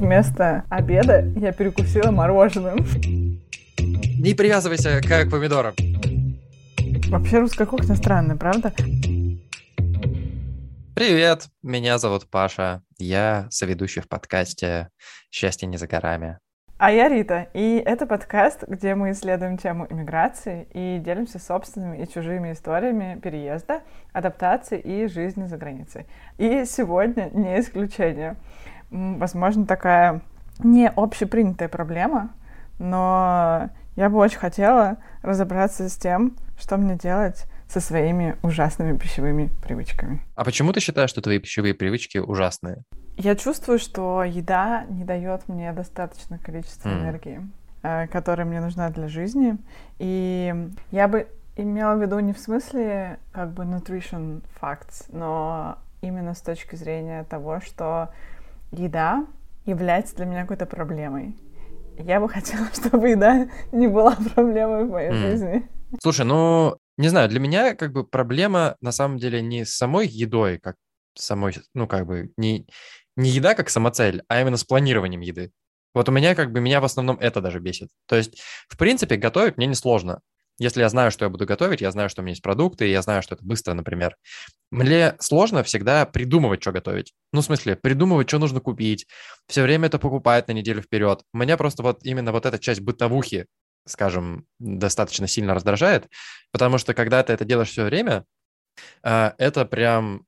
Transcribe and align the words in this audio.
вместо 0.00 0.64
обеда 0.70 1.24
я 1.36 1.52
перекусила 1.52 2.10
мороженым. 2.10 2.86
Не 3.78 4.34
привязывайся 4.34 5.00
к 5.00 5.30
помидорам. 5.30 5.74
Вообще 7.08 7.38
русская 7.38 7.66
кухня 7.66 7.94
странная, 7.96 8.36
правда? 8.36 8.72
Привет, 10.94 11.48
меня 11.62 11.98
зовут 11.98 12.28
Паша. 12.28 12.82
Я 12.98 13.46
соведущий 13.50 14.02
в 14.02 14.08
подкасте 14.08 14.88
«Счастье 15.30 15.68
не 15.68 15.76
за 15.76 15.86
горами». 15.86 16.38
А 16.76 16.90
я 16.90 17.08
Рита, 17.08 17.48
и 17.52 17.82
это 17.84 18.06
подкаст, 18.06 18.64
где 18.66 18.94
мы 18.94 19.10
исследуем 19.10 19.58
тему 19.58 19.86
иммиграции 19.90 20.66
и 20.72 20.98
делимся 20.98 21.38
собственными 21.38 22.02
и 22.02 22.10
чужими 22.10 22.52
историями 22.52 23.20
переезда, 23.22 23.82
адаптации 24.14 24.80
и 24.80 25.06
жизни 25.06 25.44
за 25.44 25.58
границей. 25.58 26.06
И 26.38 26.64
сегодня 26.64 27.28
не 27.34 27.60
исключение. 27.60 28.36
Возможно, 28.90 29.66
такая 29.66 30.22
не 30.62 30.88
общепринятая 30.88 31.68
проблема, 31.68 32.30
но 32.78 33.70
я 33.96 34.08
бы 34.08 34.18
очень 34.18 34.38
хотела 34.38 34.98
разобраться 35.22 35.88
с 35.88 35.96
тем, 35.96 36.36
что 36.58 36.76
мне 36.76 36.96
делать 36.96 37.46
со 37.68 37.80
своими 37.80 38.36
ужасными 38.42 38.96
пищевыми 38.96 39.50
привычками. 39.62 40.22
А 40.34 40.44
почему 40.44 40.72
ты 40.72 40.80
считаешь, 40.80 41.10
что 41.10 41.20
твои 41.20 41.38
пищевые 41.38 41.74
привычки 41.74 42.18
ужасные? 42.18 42.82
Я 43.16 43.36
чувствую, 43.36 43.78
что 43.78 44.24
еда 44.24 44.84
не 44.88 45.04
дает 45.04 45.48
мне 45.48 45.72
достаточное 45.72 46.38
количество 46.38 46.88
mm. 46.88 47.00
энергии, 47.00 47.40
э, 47.82 48.06
которая 48.08 48.46
мне 48.46 48.60
нужна 48.60 48.88
для 48.90 49.08
жизни. 49.08 49.56
И 49.98 50.54
я 50.90 51.06
бы 51.06 51.28
имела 51.56 51.94
в 51.94 52.02
виду 52.02 52.18
не 52.18 52.32
в 52.32 52.38
смысле 52.38 53.18
как 53.32 53.52
бы 53.52 53.64
nutrition 53.64 54.42
facts, 54.60 55.04
но 55.12 55.78
именно 56.00 56.34
с 56.34 56.40
точки 56.40 56.76
зрения 56.76 57.24
того, 57.24 57.60
что 57.60 58.08
еда 58.72 59.26
является 59.66 60.16
для 60.16 60.26
меня 60.26 60.42
какой-то 60.42 60.66
проблемой. 60.66 61.36
Я 61.98 62.20
бы 62.20 62.28
хотела, 62.30 62.66
чтобы 62.72 63.10
еда 63.10 63.48
не 63.72 63.88
была 63.88 64.16
проблемой 64.34 64.84
в 64.84 64.90
моей 64.90 65.10
mm. 65.10 65.18
жизни. 65.18 65.68
Слушай, 66.02 66.24
ну, 66.24 66.76
не 66.96 67.08
знаю, 67.08 67.28
для 67.28 67.40
меня 67.40 67.74
как 67.74 67.92
бы 67.92 68.04
проблема 68.04 68.76
на 68.80 68.92
самом 68.92 69.18
деле 69.18 69.42
не 69.42 69.64
с 69.64 69.74
самой 69.74 70.06
едой, 70.06 70.58
как 70.58 70.76
самой, 71.14 71.54
ну, 71.74 71.88
как 71.88 72.06
бы 72.06 72.30
не, 72.36 72.66
не 73.16 73.30
еда 73.30 73.54
как 73.54 73.70
самоцель, 73.70 74.22
а 74.28 74.40
именно 74.40 74.56
с 74.56 74.64
планированием 74.64 75.20
еды. 75.20 75.50
Вот 75.94 76.08
у 76.08 76.12
меня 76.12 76.34
как 76.36 76.52
бы, 76.52 76.60
меня 76.60 76.80
в 76.80 76.84
основном 76.84 77.18
это 77.18 77.40
даже 77.40 77.58
бесит. 77.58 77.88
То 78.06 78.16
есть, 78.16 78.40
в 78.68 78.76
принципе, 78.76 79.16
готовить 79.16 79.56
мне 79.56 79.66
несложно. 79.66 80.20
Если 80.60 80.82
я 80.82 80.90
знаю, 80.90 81.10
что 81.10 81.24
я 81.24 81.30
буду 81.30 81.46
готовить, 81.46 81.80
я 81.80 81.90
знаю, 81.90 82.10
что 82.10 82.20
у 82.20 82.24
меня 82.24 82.32
есть 82.32 82.42
продукты, 82.42 82.86
я 82.86 83.00
знаю, 83.00 83.22
что 83.22 83.34
это 83.34 83.42
быстро, 83.42 83.72
например. 83.72 84.14
Мне 84.70 85.16
сложно 85.18 85.62
всегда 85.62 86.04
придумывать, 86.04 86.60
что 86.60 86.70
готовить. 86.70 87.14
Ну, 87.32 87.40
в 87.40 87.44
смысле, 87.44 87.76
придумывать, 87.76 88.28
что 88.28 88.38
нужно 88.38 88.60
купить, 88.60 89.06
все 89.48 89.62
время 89.62 89.86
это 89.86 89.98
покупать 89.98 90.48
на 90.48 90.52
неделю 90.52 90.82
вперед. 90.82 91.22
Меня 91.32 91.56
просто 91.56 91.82
вот 91.82 92.00
именно 92.04 92.30
вот 92.30 92.44
эта 92.44 92.58
часть 92.58 92.82
бытовухи, 92.82 93.46
скажем, 93.86 94.44
достаточно 94.58 95.26
сильно 95.26 95.54
раздражает, 95.54 96.08
потому 96.52 96.76
что 96.76 96.92
когда 96.92 97.22
ты 97.22 97.32
это 97.32 97.46
делаешь 97.46 97.70
все 97.70 97.84
время, 97.84 98.26
а, 99.02 99.34
это 99.38 99.64
прям 99.64 100.26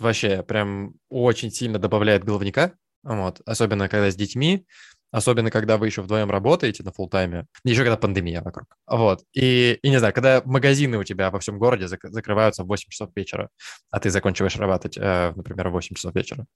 вообще 0.00 0.42
прям 0.42 0.94
очень 1.08 1.52
сильно 1.52 1.78
добавляет 1.78 2.24
головника, 2.24 2.74
вот, 3.04 3.40
особенно 3.46 3.88
когда 3.88 4.10
с 4.10 4.16
детьми, 4.16 4.66
особенно 5.10 5.50
когда 5.50 5.76
вы 5.76 5.86
еще 5.86 6.02
вдвоем 6.02 6.30
работаете 6.30 6.82
на 6.82 6.92
фултайме, 6.92 7.46
еще 7.64 7.82
когда 7.82 7.96
пандемия 7.96 8.42
вокруг. 8.42 8.66
Вот. 8.86 9.22
И, 9.32 9.78
и 9.82 9.90
не 9.90 9.98
знаю, 9.98 10.14
когда 10.14 10.42
магазины 10.44 10.98
у 10.98 11.04
тебя 11.04 11.30
во 11.30 11.40
всем 11.40 11.58
городе 11.58 11.86
зак- 11.86 12.10
закрываются 12.10 12.64
в 12.64 12.68
8 12.68 12.88
часов 12.90 13.10
вечера, 13.14 13.48
а 13.90 14.00
ты 14.00 14.10
закончиваешь 14.10 14.56
работать, 14.56 14.96
э, 14.96 15.32
например, 15.34 15.68
в 15.68 15.72
8 15.72 15.96
часов 15.96 16.14
вечера. 16.14 16.46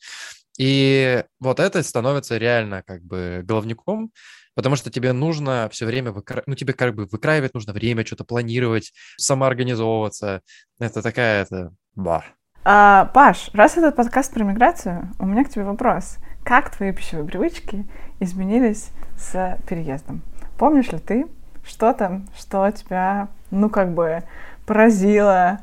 И 0.58 1.24
вот 1.40 1.60
это 1.60 1.82
становится 1.82 2.36
реально 2.38 2.82
как 2.86 3.02
бы 3.02 3.42
головником, 3.44 4.12
потому 4.54 4.76
что 4.76 4.90
тебе 4.90 5.12
нужно 5.12 5.68
все 5.72 5.86
время, 5.86 6.12
выкра... 6.12 6.42
ну, 6.46 6.54
тебе 6.54 6.72
как 6.72 6.94
бы 6.94 7.06
выкраивать 7.06 7.54
нужно 7.54 7.72
время, 7.72 8.06
что-то 8.06 8.24
планировать, 8.24 8.92
самоорганизовываться. 9.16 10.42
Это 10.78 11.02
такая, 11.02 11.42
это, 11.42 11.72
ба. 11.94 12.24
А, 12.66 13.06
Паш, 13.06 13.50
раз 13.52 13.76
этот 13.76 13.96
подкаст 13.96 14.32
про 14.32 14.44
миграцию, 14.44 15.12
у 15.18 15.26
меня 15.26 15.44
к 15.44 15.50
тебе 15.50 15.64
вопрос. 15.64 16.16
Как 16.44 16.74
твои 16.74 16.92
пищевые 16.92 17.26
привычки 17.26 17.86
изменились 18.24 18.90
с 19.16 19.58
переездом? 19.68 20.22
Помнишь 20.58 20.90
ли 20.92 20.98
ты 20.98 21.26
что-то, 21.64 22.22
что 22.36 22.70
тебя, 22.70 23.28
ну, 23.50 23.70
как 23.70 23.92
бы 23.92 24.22
поразило, 24.66 25.60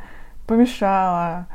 помешало, 0.47 1.47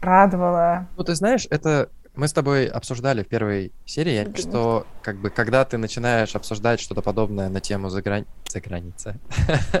порадовало? 0.00 0.86
Ну, 0.96 1.04
ты 1.04 1.14
знаешь, 1.14 1.46
это 1.50 1.90
мы 2.16 2.28
с 2.28 2.32
тобой 2.32 2.66
обсуждали 2.66 3.22
в 3.22 3.28
первой 3.28 3.72
серии, 3.84 4.32
что 4.36 4.86
как 5.02 5.16
бы 5.16 5.30
когда 5.30 5.64
ты 5.64 5.76
начинаешь 5.76 6.34
обсуждать 6.34 6.80
что-то 6.80 7.02
подобное 7.02 7.50
на 7.50 7.60
тему 7.60 7.90
за, 7.90 8.00
грани... 8.02 8.26
за 8.48 8.60
границы, 8.60 9.20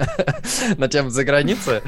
на 0.76 0.88
тему 0.88 1.08
за 1.08 1.24
границы, 1.24 1.82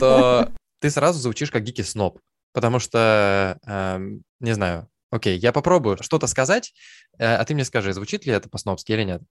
то 0.00 0.50
ты 0.80 0.90
сразу 0.90 1.20
звучишь 1.20 1.52
как 1.52 1.62
гики 1.62 1.82
сноб, 1.82 2.18
потому 2.52 2.80
что, 2.80 3.58
э, 3.64 3.98
не 4.40 4.52
знаю, 4.52 4.88
окей, 5.12 5.38
я 5.38 5.52
попробую 5.52 6.02
что-то 6.02 6.26
сказать, 6.26 6.72
э, 7.18 7.24
а 7.24 7.44
ты 7.44 7.54
мне 7.54 7.64
скажи, 7.64 7.92
звучит 7.92 8.26
ли 8.26 8.32
это 8.32 8.48
по-снобски 8.48 8.92
или 8.92 9.04
нет. 9.04 9.22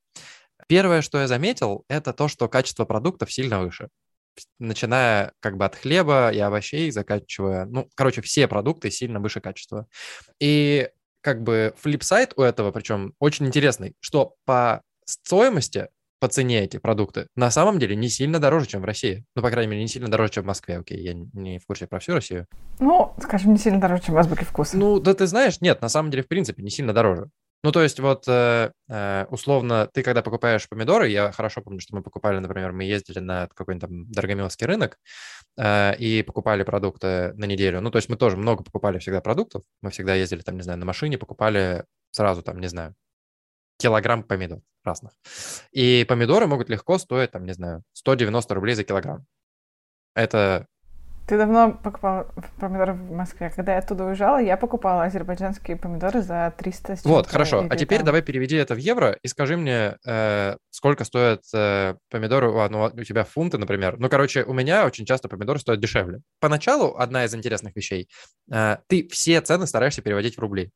Первое, 0.68 1.02
что 1.02 1.20
я 1.20 1.28
заметил, 1.28 1.84
это 1.90 2.14
то, 2.14 2.28
что 2.28 2.48
качество 2.48 2.86
продуктов 2.86 3.34
сильно 3.34 3.60
выше. 3.60 3.90
Начиная 4.60 5.34
как 5.42 5.58
бы 5.58 5.66
от 5.66 5.76
хлеба 5.76 6.30
и 6.30 6.40
овощей, 6.40 6.92
заканчивая, 6.92 7.66
ну, 7.66 7.90
короче, 7.96 8.22
все 8.22 8.48
продукты 8.48 8.92
сильно 8.92 9.20
выше 9.20 9.42
качества. 9.42 9.88
И 10.40 10.90
как 11.22 11.42
бы 11.42 11.74
флипсайд 11.78 12.34
у 12.38 12.44
этого, 12.44 12.72
причем 12.72 13.14
очень 13.20 13.48
интересный, 13.48 13.96
что 14.00 14.36
по 14.46 14.84
стоимости 15.06 15.90
по 16.22 16.28
цене 16.28 16.64
эти 16.64 16.78
продукты 16.78 17.26
на 17.36 17.50
самом 17.50 17.80
деле 17.80 17.96
не 17.96 18.08
сильно 18.08 18.40
дороже, 18.40 18.68
чем 18.68 18.82
в 18.82 18.86
России. 18.86 19.26
Ну, 19.36 19.42
по 19.42 19.50
крайней 19.50 19.72
мере, 19.72 19.82
не 19.82 19.88
сильно 19.88 20.08
дороже, 20.08 20.34
чем 20.34 20.44
в 20.44 20.48
Москве. 20.48 20.78
Окей, 20.78 21.02
я 21.02 21.14
не 21.14 21.58
в 21.58 21.66
курсе 21.66 21.88
про 21.88 22.00
всю 22.00 22.14
Россию. 22.14 22.46
Ну, 22.80 23.14
скажем, 23.20 23.54
не 23.54 23.58
сильно 23.58 23.82
дороже, 23.82 24.04
чем 24.04 24.14
в 24.14 24.18
Азбуке 24.20 24.46
вкуса. 24.46 24.78
Ну, 24.78 25.00
да 25.00 25.16
ты 25.16 25.26
знаешь, 25.26 25.62
нет, 25.62 25.82
на 25.82 25.90
самом 25.90 26.12
деле, 26.12 26.22
в 26.24 26.28
принципе, 26.28 26.62
не 26.62 26.70
сильно 26.70 26.94
дороже. 26.94 27.32
Ну, 27.64 27.72
то 27.72 27.82
есть 27.82 28.00
вот 28.00 28.26
э, 28.28 28.72
э, 28.90 29.26
условно 29.30 29.90
ты, 29.92 30.04
когда 30.04 30.22
покупаешь 30.22 30.70
помидоры, 30.70 31.10
я 31.10 31.32
хорошо 31.32 31.62
помню, 31.62 31.80
что 31.80 31.96
мы 31.96 32.04
покупали, 32.04 32.38
например, 32.38 32.72
мы 32.72 32.84
ездили 32.84 33.20
на 33.20 33.48
какой-нибудь 33.56 33.88
там 33.88 34.12
Дорогомиловский 34.12 34.68
рынок 34.68 34.98
э, 35.58 35.96
и 35.98 36.22
покупали 36.22 36.64
продукты 36.64 37.34
на 37.34 37.46
неделю. 37.46 37.82
Ну, 37.82 37.90
то 37.90 37.98
есть 37.98 38.10
мы 38.10 38.16
тоже 38.16 38.38
много 38.38 38.64
покупали 38.64 39.00
всегда 39.00 39.22
продуктов. 39.22 39.64
Мы 39.82 39.90
всегда 39.90 40.14
ездили 40.14 40.42
там, 40.42 40.56
не 40.56 40.62
знаю, 40.62 40.80
на 40.80 40.86
машине, 40.86 41.18
покупали 41.18 41.86
сразу 42.12 42.44
там, 42.44 42.60
не 42.60 42.68
знаю, 42.68 42.96
килограмм 43.82 44.24
помидор 44.24 44.60
разных. 44.84 45.14
И 45.72 46.06
помидоры 46.08 46.48
могут 46.48 46.70
легко 46.70 46.98
стоить, 46.98 47.32
там, 47.32 47.46
не 47.46 47.54
знаю, 47.54 47.84
190 47.94 48.54
рублей 48.54 48.76
за 48.76 48.84
килограмм. 48.84 49.26
Это 50.16 50.68
ты 51.32 51.38
давно 51.38 51.72
покупал 51.72 52.28
помидоры 52.60 52.92
в 52.92 53.12
Москве. 53.12 53.52
Когда 53.56 53.74
я 53.74 53.78
оттуда 53.80 54.04
уезжала, 54.04 54.38
я 54.42 54.58
покупала 54.58 55.04
азербайджанские 55.04 55.78
помидоры 55.78 56.22
за 56.22 56.54
300 56.58 56.98
Вот, 57.06 57.28
хорошо. 57.28 57.66
А 57.70 57.78
теперь 57.78 58.00
там... 58.00 58.08
давай 58.08 58.22
переведи 58.22 58.58
это 58.58 58.76
в 58.76 58.80
евро 58.80 59.18
и 59.22 59.28
скажи 59.30 59.56
мне, 59.56 59.96
э, 60.06 60.58
сколько 60.72 61.06
стоят 61.06 61.44
э, 61.54 61.96
помидоры, 62.10 62.52
ну, 62.70 62.92
у 62.94 63.04
тебя 63.04 63.24
фунты, 63.24 63.58
например. 63.58 63.98
Ну, 63.98 64.10
короче, 64.10 64.44
у 64.44 64.52
меня 64.52 64.86
очень 64.86 65.06
часто 65.06 65.30
помидоры 65.30 65.60
стоят 65.60 65.80
дешевле. 65.80 66.20
Поначалу 66.42 66.98
одна 66.98 67.24
из 67.24 67.34
интересных 67.34 67.78
вещей. 67.78 68.10
Э, 68.52 68.80
ты 68.88 69.08
все 69.08 69.40
цены 69.40 69.68
стараешься 69.68 70.02
переводить 70.02 70.36
в 70.36 70.40
рубли. 70.40 70.72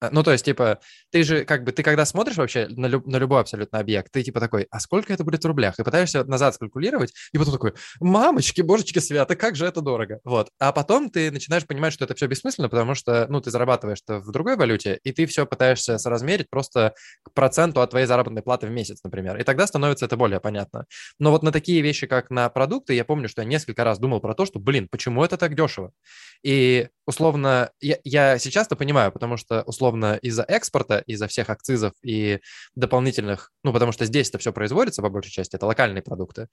А, 0.00 0.10
ну, 0.12 0.22
то 0.22 0.32
есть, 0.32 0.44
типа, 0.44 0.78
ты 1.10 1.24
же, 1.24 1.44
как 1.44 1.64
бы, 1.64 1.72
ты 1.72 1.82
когда 1.82 2.04
смотришь 2.04 2.36
вообще 2.36 2.68
на, 2.68 2.86
люб, 2.86 3.06
на 3.06 3.16
любой 3.16 3.40
абсолютно 3.40 3.80
объект, 3.80 4.12
ты, 4.12 4.22
типа, 4.22 4.38
такой, 4.40 4.66
а 4.70 4.78
сколько 4.80 5.12
это 5.12 5.24
будет 5.24 5.42
в 5.42 5.46
рублях? 5.46 5.78
И 5.78 5.84
пытаешься 5.84 6.24
назад 6.24 6.54
скалькулировать, 6.54 7.12
и 7.32 7.38
потом 7.38 7.54
такой, 7.54 7.74
мамочки, 8.00 8.60
божечки 8.60 9.00
свято, 9.00 9.34
как 9.34 9.56
же 9.56 9.66
это 9.66 9.80
дорого. 9.80 10.20
Вот. 10.24 10.50
А 10.60 10.72
потом 10.72 11.10
ты 11.10 11.30
начинаешь 11.30 11.66
понимать, 11.66 11.92
что 11.92 12.04
это 12.04 12.14
все 12.14 12.26
бессмысленно, 12.26 12.68
потому 12.68 12.94
что, 12.94 13.26
ну, 13.28 13.40
ты 13.40 13.50
зарабатываешь 13.50 13.98
это 14.06 14.20
в 14.20 14.30
другой 14.30 14.56
валюте, 14.56 15.00
и 15.02 15.12
ты 15.12 15.26
все 15.26 15.46
пытаешься 15.46 15.98
соразмерить 15.98 16.48
просто 16.48 16.94
к 17.24 17.32
проценту 17.32 17.80
от 17.80 17.90
твоей 17.90 18.06
заработной 18.06 18.42
платы 18.42 18.66
в 18.68 18.70
месяц, 18.70 19.00
например. 19.02 19.36
И 19.38 19.42
тогда 19.42 19.66
становится 19.66 20.06
это 20.06 20.16
более 20.16 20.40
понятно. 20.40 20.86
Но 21.18 21.30
вот 21.32 21.42
на 21.42 21.50
такие 21.50 21.80
вещи, 21.80 22.06
как 22.06 22.30
на 22.30 22.48
продукты, 22.48 22.94
я 22.94 23.04
помню, 23.04 23.28
что 23.28 23.42
я 23.42 23.48
несколько 23.48 23.82
раз 23.82 23.98
думал 23.98 24.20
про 24.20 24.34
то, 24.34 24.46
что, 24.46 24.60
блин, 24.60 24.88
почему 24.90 25.24
это 25.24 25.36
так 25.36 25.54
дешево? 25.54 25.92
И 26.44 26.88
условно, 27.06 27.70
я, 27.80 27.96
я 28.04 28.38
сейчас-то 28.38 28.76
понимаю, 28.76 29.10
потому 29.10 29.36
что 29.36 29.62
условно 29.62 29.87
из-за 29.96 30.42
экспорта, 30.42 31.02
из-за 31.06 31.26
всех 31.28 31.50
акцизов 31.50 31.92
и 32.02 32.40
дополнительных, 32.74 33.50
ну, 33.64 33.72
потому 33.72 33.92
что 33.92 34.04
здесь 34.04 34.28
это 34.28 34.38
все 34.38 34.52
производится 34.52 35.02
по 35.02 35.08
большей 35.08 35.30
части, 35.30 35.56
это 35.56 35.66
локальные 35.66 36.02
продукты, 36.02 36.48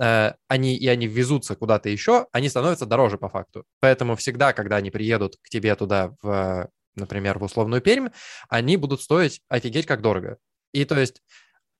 э, 0.00 0.32
они, 0.48 0.76
и 0.76 0.86
они 0.88 1.06
везутся 1.06 1.54
куда-то 1.56 1.88
еще, 1.88 2.26
они 2.32 2.48
становятся 2.48 2.86
дороже 2.86 3.18
по 3.18 3.28
факту. 3.28 3.64
Поэтому 3.80 4.16
всегда, 4.16 4.52
когда 4.52 4.76
они 4.76 4.90
приедут 4.90 5.36
к 5.42 5.48
тебе 5.48 5.74
туда, 5.74 6.14
в, 6.22 6.68
например, 6.94 7.38
в 7.38 7.44
условную 7.44 7.82
Пермь, 7.82 8.08
они 8.48 8.76
будут 8.76 9.02
стоить 9.02 9.40
офигеть 9.48 9.86
как 9.86 10.02
дорого. 10.02 10.38
И 10.72 10.84
то 10.84 10.98
есть, 10.98 11.22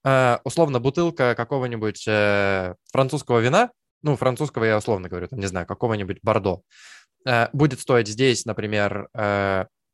э, 0.04 0.38
условно, 0.44 0.80
бутылка 0.80 1.34
какого-нибудь 1.34 2.04
э, 2.06 2.74
французского 2.92 3.40
вина, 3.40 3.70
ну, 4.02 4.16
французского 4.16 4.64
я 4.64 4.78
условно 4.78 5.08
говорю, 5.08 5.28
там, 5.28 5.38
не 5.38 5.46
знаю, 5.46 5.66
какого-нибудь 5.66 6.18
Бордо, 6.22 6.62
будет 7.52 7.78
стоить 7.78 8.08
здесь, 8.08 8.46
например, 8.46 9.10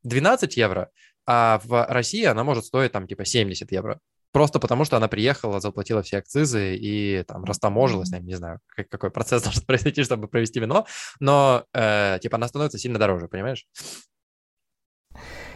12 0.06 0.56
э, 0.56 0.60
евро, 0.60 0.90
А 1.26 1.60
в 1.64 1.86
России 1.88 2.24
она 2.24 2.44
может 2.44 2.64
стоить 2.64 2.92
там 2.92 3.06
типа 3.06 3.24
70 3.24 3.70
евро. 3.72 4.00
Просто 4.32 4.58
потому, 4.60 4.84
что 4.84 4.96
она 4.96 5.08
приехала, 5.08 5.60
заплатила 5.60 6.02
все 6.02 6.18
акцизы 6.18 6.76
и 6.76 7.22
там 7.26 7.44
растаможилась, 7.44 8.12
я 8.12 8.18
не 8.18 8.34
знаю, 8.34 8.60
как, 8.66 8.88
какой 8.88 9.10
процесс 9.10 9.42
должен 9.44 9.64
произойти, 9.64 10.04
чтобы 10.04 10.28
провести 10.28 10.60
вино, 10.60 10.86
но 11.20 11.64
э, 11.72 12.18
типа 12.20 12.36
она 12.36 12.48
становится 12.48 12.78
сильно 12.78 12.98
дороже, 12.98 13.28
понимаешь? 13.28 13.66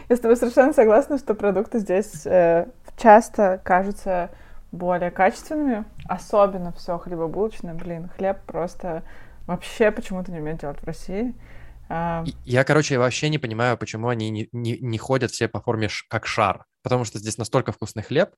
Я 0.09 0.15
с 0.15 0.19
тобой 0.19 0.35
совершенно 0.35 0.73
согласна, 0.73 1.17
что 1.17 1.35
продукты 1.35 1.79
здесь 1.79 2.25
э, 2.25 2.67
часто 2.97 3.61
кажутся 3.63 4.31
более 4.71 5.11
качественными, 5.11 5.85
особенно 6.07 6.71
все 6.73 6.97
хлебобулочное. 6.97 7.75
Блин, 7.75 8.09
хлеб 8.17 8.39
просто 8.45 9.03
вообще 9.47 9.91
почему-то 9.91 10.31
не 10.31 10.39
умеют 10.39 10.61
делать 10.61 10.79
в 10.79 10.85
России. 10.85 11.35
А... 11.93 12.23
Я, 12.45 12.63
короче, 12.63 12.97
вообще 12.97 13.27
не 13.27 13.37
понимаю, 13.37 13.77
почему 13.77 14.07
они 14.07 14.29
не, 14.29 14.47
не, 14.53 14.77
не 14.79 14.97
ходят 14.97 15.31
все 15.31 15.49
по 15.49 15.59
форме 15.59 15.89
ш, 15.89 16.05
как 16.07 16.25
шар, 16.25 16.63
потому 16.83 17.03
что 17.03 17.19
здесь 17.19 17.37
настолько 17.37 17.73
вкусный 17.73 18.01
хлеб. 18.01 18.29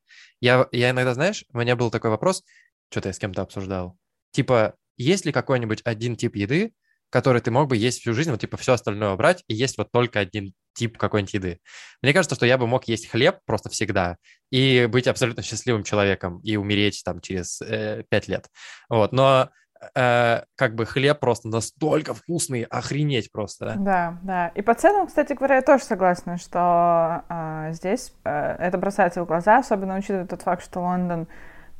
Я, 0.42 0.68
я 0.72 0.90
иногда, 0.90 1.14
знаешь, 1.14 1.46
у 1.54 1.60
меня 1.60 1.76
был 1.76 1.92
такой 1.92 2.10
вопрос, 2.10 2.44
что-то 2.90 3.10
я 3.10 3.14
с 3.14 3.20
кем-то 3.20 3.44
обсуждал. 3.44 3.96
Типа, 4.32 4.74
есть 4.98 5.26
ли 5.26 5.32
какой-нибудь 5.32 5.82
один 5.86 6.16
тип 6.16 6.36
еды, 6.36 6.74
который 7.12 7.42
ты 7.42 7.52
мог 7.52 7.70
бы 7.70 7.78
есть 7.78 8.02
всю 8.02 8.16
жизнь, 8.16 8.32
вот 8.32 8.42
типа 8.42 8.58
все 8.58 8.74
остальное 8.74 9.16
брать 9.16 9.44
и 9.48 9.54
есть 9.54 9.78
вот 9.78 9.92
только 9.92 10.20
один 10.20 10.56
тип 10.74 10.98
какой-нибудь 10.98 11.34
еды. 11.36 11.60
Мне 12.02 12.12
кажется, 12.12 12.34
что 12.34 12.48
я 12.48 12.58
бы 12.58 12.66
мог 12.66 12.88
есть 12.88 13.08
хлеб 13.08 13.38
просто 13.46 13.70
всегда 13.70 14.18
и 14.50 14.88
быть 14.88 15.06
абсолютно 15.06 15.44
счастливым 15.44 15.84
человеком 15.84 16.40
и 16.40 16.56
умереть 16.56 17.04
там 17.06 17.22
через 17.22 17.62
э, 17.62 18.04
пять 18.10 18.28
лет. 18.28 18.48
Вот, 18.90 19.12
но 19.12 19.52
э, 19.95 20.41
как 20.56 20.75
бы 20.75 20.85
хлеб 20.85 21.19
просто 21.19 21.47
настолько 21.47 22.13
вкусный, 22.13 22.63
охренеть 22.63 23.31
просто. 23.31 23.75
Да, 23.77 24.19
да. 24.24 24.47
И 24.50 24.62
по 24.62 24.74
ценам, 24.74 25.07
кстати 25.07 25.33
говоря, 25.33 25.56
я 25.56 25.62
тоже 25.62 25.83
согласна, 25.83 26.38
что 26.38 27.24
э, 27.30 27.74
здесь 27.74 28.13
э, 28.24 28.56
это 28.59 28.77
бросается 28.77 29.24
в 29.24 29.27
глаза, 29.27 29.57
особенно 29.57 29.97
учитывая 29.97 30.25
тот 30.25 30.41
факт, 30.41 30.63
что 30.63 30.80
Лондон, 30.80 31.27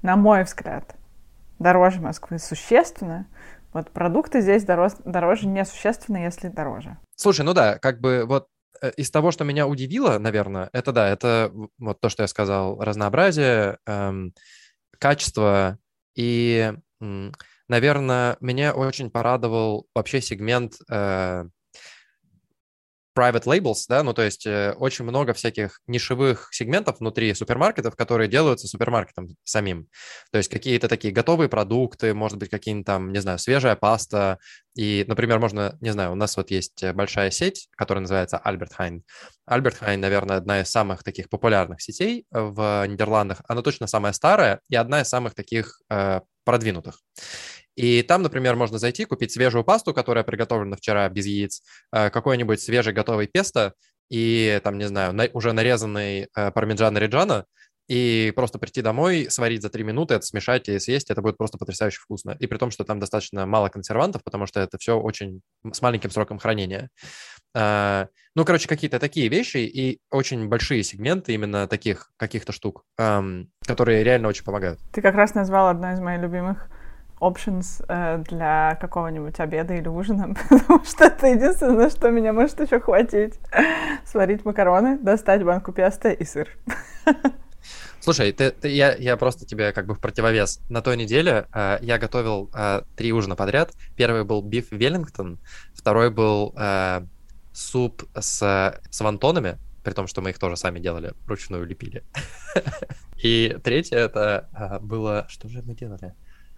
на 0.02 0.16
мой 0.16 0.44
взгляд, 0.44 0.96
дороже 1.60 2.02
Москвы 2.02 2.40
существенно. 2.40 3.28
Вот 3.74 3.90
продукты 3.90 4.42
здесь 4.42 4.64
дороже, 4.64 4.96
дороже 5.04 5.48
несущественно, 5.48 6.24
если 6.24 6.48
дороже. 6.48 6.98
Слушай, 7.16 7.44
ну 7.46 7.54
да, 7.54 7.80
как 7.80 8.00
бы 8.00 8.26
вот 8.28 8.48
э, 8.82 8.92
из 8.98 9.10
того, 9.10 9.32
что 9.32 9.44
меня 9.44 9.68
удивило, 9.68 10.20
наверное, 10.20 10.70
это 10.74 10.92
да, 10.92 11.10
это 11.10 11.52
вот 11.80 12.00
то, 12.00 12.10
что 12.10 12.24
я 12.24 12.28
сказал, 12.28 12.80
разнообразие, 12.80 13.78
эм, 13.88 14.34
качество 15.00 15.80
и, 16.16 16.74
м, 17.02 17.34
наверное, 17.68 18.38
меня 18.40 18.74
очень 18.74 19.10
порадовал 19.10 19.88
вообще 19.96 20.22
сегмент 20.22 20.74
э, 20.90 21.46
private 23.16 23.44
labels, 23.44 23.86
да, 23.88 24.04
ну 24.04 24.14
то 24.14 24.22
есть 24.22 24.46
э, 24.46 24.74
очень 24.78 25.06
много 25.06 25.34
всяких 25.34 25.80
нишевых 25.88 26.50
сегментов 26.52 27.00
внутри 27.00 27.34
супермаркетов, 27.34 27.96
которые 27.96 28.28
делаются 28.28 28.68
супермаркетом 28.68 29.30
самим. 29.44 29.88
То 30.32 30.38
есть 30.38 30.50
какие-то 30.50 30.88
такие 30.88 31.14
готовые 31.14 31.50
продукты, 31.50 32.14
может 32.14 32.38
быть, 32.38 32.50
какие-нибудь 32.50 32.86
там, 32.86 33.12
не 33.12 33.20
знаю, 33.20 33.40
свежая 33.40 33.76
паста. 33.76 34.40
И, 34.76 35.06
например, 35.08 35.40
можно, 35.40 35.78
не 35.82 35.92
знаю, 35.92 36.12
у 36.14 36.16
нас 36.16 36.36
вот 36.36 36.50
есть 36.50 36.84
большая 36.94 37.30
сеть, 37.32 37.70
которая 37.78 38.02
называется 38.02 38.42
Albert 38.44 38.72
Heijn. 38.78 39.02
Albert 39.50 39.82
Heijn, 39.82 39.98
наверное, 39.98 40.38
одна 40.38 40.62
из 40.62 40.70
самых 40.70 41.04
таких 41.04 41.30
популярных 41.30 41.82
сетей 41.82 42.26
в 42.32 42.86
Нидерландах. 42.88 43.42
Она 43.48 43.62
точно 43.62 43.88
самая 43.88 44.14
старая 44.14 44.62
и 44.70 44.76
одна 44.76 45.02
из 45.02 45.10
самых 45.10 45.36
таких 45.36 45.80
э, 45.90 46.22
продвинутых. 46.44 47.00
И 47.76 48.04
там, 48.04 48.22
например, 48.22 48.56
можно 48.56 48.78
зайти, 48.78 49.06
купить 49.06 49.32
свежую 49.32 49.64
пасту, 49.64 49.94
которая 49.94 50.24
приготовлена 50.24 50.76
вчера 50.76 51.08
без 51.10 51.26
яиц, 51.26 51.62
э, 51.92 52.10
какой-нибудь 52.10 52.62
свежий 52.62 52.94
готовый 52.94 53.28
песто 53.28 53.74
и, 54.10 54.60
там, 54.64 54.78
не 54.78 54.88
знаю, 54.88 55.16
уже 55.34 55.54
нарезанный 55.54 56.28
э, 56.36 56.52
пармиджано 56.52 56.98
реджано, 56.98 57.46
и 57.90 58.32
просто 58.36 58.60
прийти 58.60 58.82
домой, 58.82 59.28
сварить 59.30 59.62
за 59.62 59.70
три 59.70 59.84
минуты, 59.84 60.14
это 60.14 60.26
смешать 60.26 60.70
и 60.70 60.80
съесть, 60.80 61.12
это 61.12 61.22
будет 61.22 61.38
просто 61.38 61.58
потрясающе 61.58 62.00
вкусно. 62.00 62.36
И 62.40 62.48
при 62.48 62.58
том, 62.58 62.72
что 62.72 62.86
там 62.86 63.00
достаточно 63.00 63.46
мало 63.46 63.70
консервантов, 63.70 64.24
потому 64.24 64.46
что 64.46 64.62
это 64.62 64.78
все 64.78 64.98
очень 64.98 65.42
с 65.70 65.82
маленьким 65.82 66.10
сроком 66.10 66.40
хранения. 66.40 66.90
Э, 67.56 68.08
ну, 68.36 68.46
короче, 68.46 68.68
какие-то 68.68 69.00
такие 69.00 69.28
вещи 69.28 69.58
и 69.58 70.00
очень 70.12 70.48
большие 70.48 70.84
сегменты 70.84 71.34
именно 71.34 71.68
таких 71.68 72.12
каких-то 72.18 72.52
штук, 72.52 72.84
эм, 72.98 73.52
которые 73.66 74.04
реально 74.04 74.30
очень 74.30 74.46
помогают. 74.46 74.80
Ты 74.94 75.02
как 75.02 75.16
раз 75.16 75.34
назвал 75.34 75.68
одно 75.68 75.92
из 75.92 76.00
моих 76.00 76.22
любимых 76.22 76.70
options 77.24 77.84
э, 77.88 78.24
для 78.30 78.78
какого-нибудь 78.82 79.40
обеда 79.40 79.74
или 79.76 79.88
ужина, 79.88 80.36
потому 80.50 80.84
что 80.86 81.06
это 81.06 81.28
единственное, 81.28 81.90
что 81.90 82.10
меня 82.10 82.34
может 82.34 82.60
еще 82.60 82.80
хватить. 82.80 83.40
Сварить 84.06 84.46
макароны, 84.46 84.98
достать 84.98 85.44
банку 85.44 85.72
песта 85.72 86.10
и 86.10 86.26
сыр. 86.26 86.50
Слушай, 88.00 88.34
ты, 88.34 88.52
ты, 88.52 88.68
я, 88.68 88.94
я 88.96 89.16
просто 89.16 89.46
тебе 89.46 89.72
как 89.72 89.86
бы 89.86 89.96
в 89.96 90.00
противовес. 90.00 90.60
На 90.68 90.82
той 90.82 90.98
неделе 90.98 91.48
э, 91.54 91.78
я 91.82 91.98
готовил 91.98 92.50
э, 92.54 92.82
три 92.98 93.14
ужина 93.14 93.38
подряд. 93.38 93.72
Первый 93.96 94.26
был 94.26 94.42
биф 94.42 94.72
Веллингтон, 94.72 95.40
второй 95.74 96.10
был 96.10 96.54
э, 96.58 97.06
суп 97.54 98.04
с, 98.14 98.82
с 98.90 99.00
вантонами, 99.00 99.58
при 99.84 99.94
том, 99.94 100.08
что 100.08 100.22
мы 100.22 100.32
их 100.32 100.40
тоже 100.40 100.58
сами 100.58 100.80
делали, 100.80 101.14
вручную 101.26 101.66
лепили. 101.66 102.04
И 103.24 103.58
третье 103.64 103.98
это 103.98 104.50
э, 104.54 104.80
было... 104.80 105.26
Что 105.30 105.48
же 105.48 105.62
мы 105.64 105.74
делали? 105.74 106.14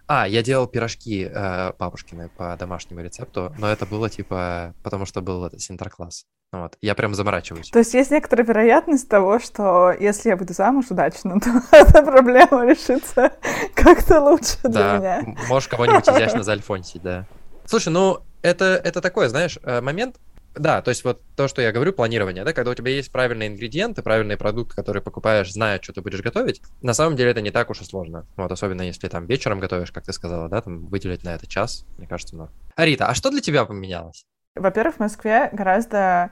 А, 0.08 0.28
я 0.28 0.42
делал 0.42 0.66
пирожки 0.66 1.24
э, 1.24 1.72
бабушкины 1.78 2.28
по 2.36 2.56
домашнему 2.56 3.00
рецепту, 3.00 3.52
но 3.58 3.68
это 3.68 3.86
было 3.86 4.08
типа, 4.08 4.74
потому 4.82 5.04
что 5.04 5.20
был 5.20 5.44
это 5.44 5.58
синтеркласс. 5.58 6.26
Вот. 6.52 6.78
Я 6.80 6.94
прям 6.94 7.14
заморачиваюсь. 7.14 7.70
То 7.70 7.80
есть 7.80 7.92
есть 7.92 8.12
некоторая 8.12 8.46
вероятность 8.46 9.08
того, 9.08 9.40
что 9.40 9.92
если 9.92 10.28
я 10.28 10.36
буду 10.36 10.52
замуж 10.52 10.86
удачно, 10.90 11.40
то 11.40 11.50
эта 11.72 12.02
проблема 12.02 12.64
решится 12.64 13.32
как-то 13.74 14.20
лучше 14.20 14.58
да. 14.62 14.98
для 14.98 14.98
меня. 14.98 15.36
Можешь 15.48 15.68
кого-нибудь 15.68 16.08
изящно 16.08 16.42
зальфонсить, 16.44 17.02
да. 17.02 17.26
Слушай, 17.64 17.88
ну 17.88 18.20
это, 18.42 18.80
это 18.84 19.00
такой, 19.00 19.28
знаешь, 19.28 19.58
э, 19.64 19.80
момент, 19.80 20.16
да, 20.56 20.82
то 20.82 20.90
есть 20.90 21.04
вот 21.04 21.22
то, 21.36 21.48
что 21.48 21.62
я 21.62 21.72
говорю, 21.72 21.92
планирование, 21.92 22.44
да, 22.44 22.52
когда 22.52 22.70
у 22.70 22.74
тебя 22.74 22.90
есть 22.90 23.12
правильные 23.12 23.48
ингредиенты, 23.48 24.02
правильные 24.02 24.36
продукты, 24.36 24.74
которые 24.74 25.02
покупаешь, 25.02 25.52
зная, 25.52 25.80
что 25.80 25.92
ты 25.92 26.00
будешь 26.00 26.22
готовить, 26.22 26.62
на 26.82 26.94
самом 26.94 27.16
деле 27.16 27.30
это 27.30 27.40
не 27.40 27.50
так 27.50 27.70
уж 27.70 27.80
и 27.80 27.84
сложно. 27.84 28.26
Вот, 28.36 28.50
особенно 28.50 28.82
если 28.82 29.08
там 29.08 29.26
вечером 29.26 29.60
готовишь, 29.60 29.92
как 29.92 30.04
ты 30.04 30.12
сказала, 30.12 30.48
да, 30.48 30.60
там 30.60 30.86
выделить 30.86 31.24
на 31.24 31.34
это 31.34 31.46
час, 31.46 31.86
мне 31.98 32.06
кажется, 32.06 32.36
ну. 32.36 32.48
Арита, 32.76 33.06
а 33.06 33.14
что 33.14 33.30
для 33.30 33.40
тебя 33.40 33.64
поменялось? 33.64 34.24
Во-первых, 34.54 34.96
в 34.96 35.00
Москве 35.00 35.50
гораздо 35.52 36.30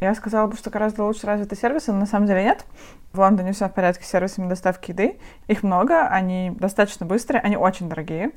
я 0.00 0.14
сказала 0.14 0.48
бы, 0.48 0.56
что 0.56 0.70
гораздо 0.70 1.04
лучше 1.04 1.26
развиты 1.26 1.56
сервисы, 1.56 1.92
но 1.92 2.00
на 2.00 2.06
самом 2.06 2.26
деле 2.26 2.42
нет. 2.42 2.64
В 3.12 3.20
Лондоне 3.20 3.52
все 3.52 3.68
в 3.68 3.74
порядке 3.74 4.04
с 4.04 4.08
сервисами 4.08 4.48
доставки 4.48 4.90
еды. 4.90 5.18
Их 5.46 5.62
много, 5.62 6.08
они 6.08 6.50
достаточно 6.50 7.06
быстрые, 7.06 7.40
они 7.40 7.56
очень 7.56 7.88
дорогие. 7.88 8.32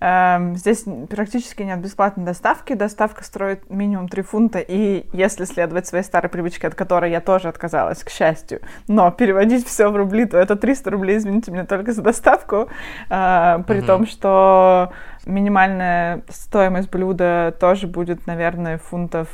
Эм, 0.00 0.56
здесь 0.56 0.84
практически 1.10 1.62
нет 1.62 1.80
бесплатной 1.80 2.24
доставки. 2.24 2.74
Доставка 2.74 3.24
строит 3.24 3.68
минимум 3.68 4.08
3 4.08 4.22
фунта, 4.22 4.60
и 4.60 5.06
если 5.12 5.44
следовать 5.44 5.86
своей 5.86 6.04
старой 6.04 6.28
привычке, 6.28 6.68
от 6.68 6.74
которой 6.74 7.10
я 7.10 7.20
тоже 7.20 7.48
отказалась, 7.48 8.04
к 8.04 8.10
счастью, 8.10 8.60
но 8.86 9.10
переводить 9.10 9.66
все 9.66 9.88
в 9.88 9.96
рубли, 9.96 10.24
то 10.24 10.38
это 10.38 10.54
300 10.54 10.90
рублей, 10.90 11.18
извините 11.18 11.50
меня, 11.50 11.66
только 11.66 11.92
за 11.92 12.02
доставку. 12.02 12.68
Э, 13.10 13.62
при 13.66 13.78
mm-hmm. 13.78 13.86
том, 13.86 14.06
что 14.06 14.92
минимальная 15.26 16.22
стоимость 16.28 16.90
блюда 16.90 17.54
тоже 17.58 17.88
будет, 17.88 18.26
наверное, 18.26 18.78
фунтов 18.78 19.28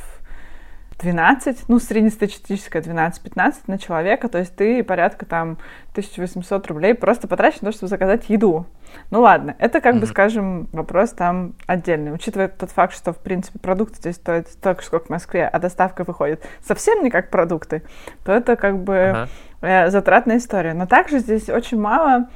12, 0.99 1.65
ну, 1.67 1.79
среднестатистическая 1.79 2.81
12-15 2.81 3.53
на 3.67 3.77
человека, 3.77 4.29
то 4.29 4.37
есть 4.37 4.55
ты 4.55 4.83
порядка 4.83 5.25
там 5.25 5.57
1800 5.91 6.67
рублей 6.67 6.93
просто 6.93 7.27
потратишь 7.27 7.61
на 7.61 7.71
то, 7.71 7.77
чтобы 7.77 7.89
заказать 7.89 8.29
еду. 8.29 8.65
Ну 9.11 9.21
ладно, 9.21 9.55
это 9.59 9.81
как 9.81 9.95
mm-hmm. 9.95 9.99
бы, 9.99 10.05
скажем, 10.05 10.69
вопрос 10.71 11.11
там 11.11 11.53
отдельный. 11.67 12.13
Учитывая 12.13 12.47
тот 12.47 12.71
факт, 12.71 12.95
что, 12.95 13.11
в 13.11 13.17
принципе, 13.17 13.59
продукты 13.59 13.97
здесь 13.97 14.15
стоят 14.15 14.47
столько, 14.47 14.83
сколько 14.83 15.07
в 15.07 15.09
Москве, 15.09 15.47
а 15.47 15.59
доставка 15.59 16.05
выходит 16.05 16.47
совсем 16.63 17.03
не 17.03 17.09
как 17.09 17.29
продукты, 17.29 17.83
то 18.23 18.31
это 18.31 18.55
как 18.55 18.81
бы 18.81 19.27
uh-huh. 19.61 19.89
затратная 19.89 20.37
история. 20.37 20.73
Но 20.73 20.85
также 20.85 21.19
здесь 21.19 21.49
очень 21.49 21.79
мало 21.79 22.29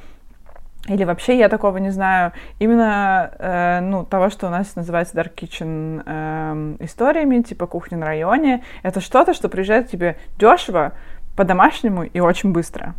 или 0.88 1.04
вообще 1.04 1.38
я 1.38 1.48
такого 1.48 1.76
не 1.78 1.90
знаю. 1.90 2.32
Именно 2.58 3.30
э, 3.38 3.80
ну, 3.80 4.04
того, 4.04 4.30
что 4.30 4.46
у 4.46 4.50
нас 4.50 4.76
называется 4.76 5.16
Dark 5.16 5.34
Kitchen 5.34 6.02
э, 6.04 6.84
историями, 6.84 7.42
типа 7.42 7.66
кухня 7.66 7.98
на 7.98 8.06
районе, 8.06 8.64
это 8.82 9.00
что-то, 9.00 9.34
что 9.34 9.48
приезжает 9.48 9.88
к 9.88 9.90
тебе 9.90 10.16
дешево, 10.38 10.92
по-домашнему 11.36 12.04
и 12.04 12.20
очень 12.20 12.52
быстро. 12.52 12.94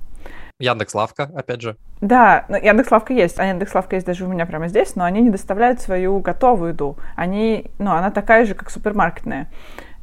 Яндекс 0.60 0.94
Лавка, 0.94 1.32
опять 1.36 1.62
же. 1.62 1.76
Да, 2.02 2.46
ну, 2.48 2.56
Яндекс 2.56 2.92
Лавка 2.92 3.14
есть, 3.14 3.40
а 3.40 3.46
Яндекс 3.46 3.74
Лавка 3.74 3.96
есть 3.96 4.06
даже 4.06 4.26
у 4.26 4.28
меня 4.28 4.46
прямо 4.46 4.68
здесь, 4.68 4.96
но 4.96 5.04
они 5.04 5.22
не 5.22 5.32
доставляют 5.32 5.82
свою 5.82 6.20
готовую 6.20 6.74
еду. 6.74 6.98
Они, 7.16 7.72
ну, 7.80 7.92
она 7.92 8.12
такая 8.12 8.46
же, 8.46 8.54
как 8.54 8.70
супермаркетная. 8.70 9.50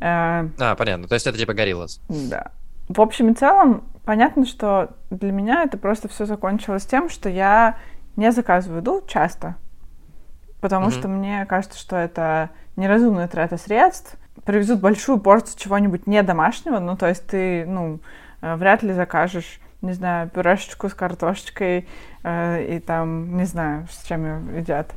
Э, 0.00 0.48
а, 0.58 0.74
понятно. 0.76 1.06
То 1.08 1.14
есть 1.14 1.26
это 1.26 1.38
типа 1.38 1.54
Гориллас. 1.54 2.00
Да. 2.08 2.50
В 2.88 3.00
общем 3.00 3.30
и 3.30 3.34
целом, 3.34 3.84
понятно, 4.04 4.46
что 4.46 4.90
для 5.10 5.32
меня 5.32 5.62
это 5.64 5.76
просто 5.76 6.08
все 6.08 6.24
закончилось 6.24 6.86
тем, 6.86 7.08
что 7.08 7.28
я 7.28 7.76
не 8.16 8.32
заказываю 8.32 8.80
еду 8.80 9.02
часто, 9.06 9.56
потому 10.60 10.86
mm-hmm. 10.86 10.98
что 10.98 11.08
мне 11.08 11.46
кажется, 11.46 11.78
что 11.78 11.96
это 11.96 12.50
неразумная 12.76 13.28
трата 13.28 13.58
средств. 13.58 14.16
привезут 14.44 14.80
большую 14.80 15.18
порцию 15.18 15.58
чего-нибудь 15.58 16.06
не 16.06 16.22
домашнего, 16.22 16.78
ну, 16.78 16.96
то 16.96 17.06
есть 17.06 17.26
ты, 17.26 17.66
ну, 17.66 18.00
э, 18.40 18.56
вряд 18.56 18.82
ли 18.82 18.94
закажешь 18.94 19.60
не 19.80 19.92
знаю, 19.92 20.28
пюрешечку 20.28 20.88
с 20.88 20.94
картошечкой 20.94 21.86
э, 22.24 22.76
и 22.76 22.80
там, 22.80 23.36
не 23.36 23.44
знаю, 23.44 23.86
с 23.88 24.04
чем 24.06 24.56
едят. 24.56 24.92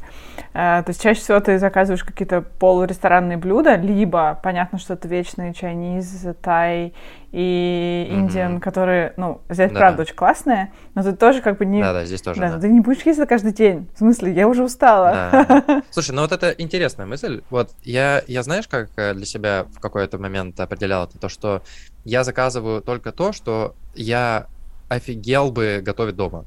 Э, 0.54 0.82
то 0.84 0.86
есть 0.88 1.02
чаще 1.02 1.20
всего 1.20 1.40
ты 1.40 1.60
заказываешь 1.60 2.04
какие-то 2.04 2.42
полуресторанные 2.42 3.38
блюда, 3.38 3.76
либо, 3.76 4.40
понятно, 4.42 4.80
что 4.80 4.96
это 4.96 5.08
вечные 5.08 5.54
чайниз, 5.54 6.26
тай 6.42 6.94
и 7.32 8.08
индиан, 8.10 8.58
mm-hmm. 8.58 8.60
которые, 8.60 9.14
ну, 9.18 9.42
здесь, 9.50 9.72
да. 9.72 9.78
правда, 9.78 10.02
очень 10.02 10.16
классные, 10.16 10.74
но 10.96 11.04
ты 11.04 11.14
тоже 11.14 11.42
как 11.42 11.60
бы 11.60 11.66
не... 11.66 11.82
Да, 11.82 11.94
да, 11.94 12.04
здесь 12.04 12.22
тоже, 12.24 12.42
да. 12.42 12.54
да. 12.54 12.60
Ты 12.60 12.68
не 12.68 12.80
будешь 12.80 13.04
есть 13.04 13.20
это 13.20 13.28
каждый 13.28 13.54
день. 13.54 13.88
В 13.94 14.00
смысле, 14.00 14.34
я 14.34 14.48
уже 14.48 14.64
устала. 14.64 15.30
Да. 15.32 15.84
Слушай, 15.92 16.12
ну 16.12 16.24
вот 16.24 16.32
это 16.32 16.50
интересная 16.50 17.06
мысль. 17.06 17.44
Вот 17.52 17.70
я, 17.84 18.24
я 18.28 18.42
знаешь, 18.42 18.68
как 18.68 18.90
э, 18.98 19.14
для 19.14 19.26
себя 19.26 19.66
в 19.72 19.80
какой-то 19.80 20.18
момент 20.18 20.60
определял 20.60 21.06
это, 21.06 21.20
то, 21.20 21.30
что 21.30 21.62
я 22.04 22.24
заказываю 22.24 22.82
только 22.82 23.12
то, 23.12 23.32
что 23.32 23.76
я 23.94 24.48
офигел 24.92 25.52
бы 25.52 25.82
готовить 25.82 26.16
дома. 26.16 26.46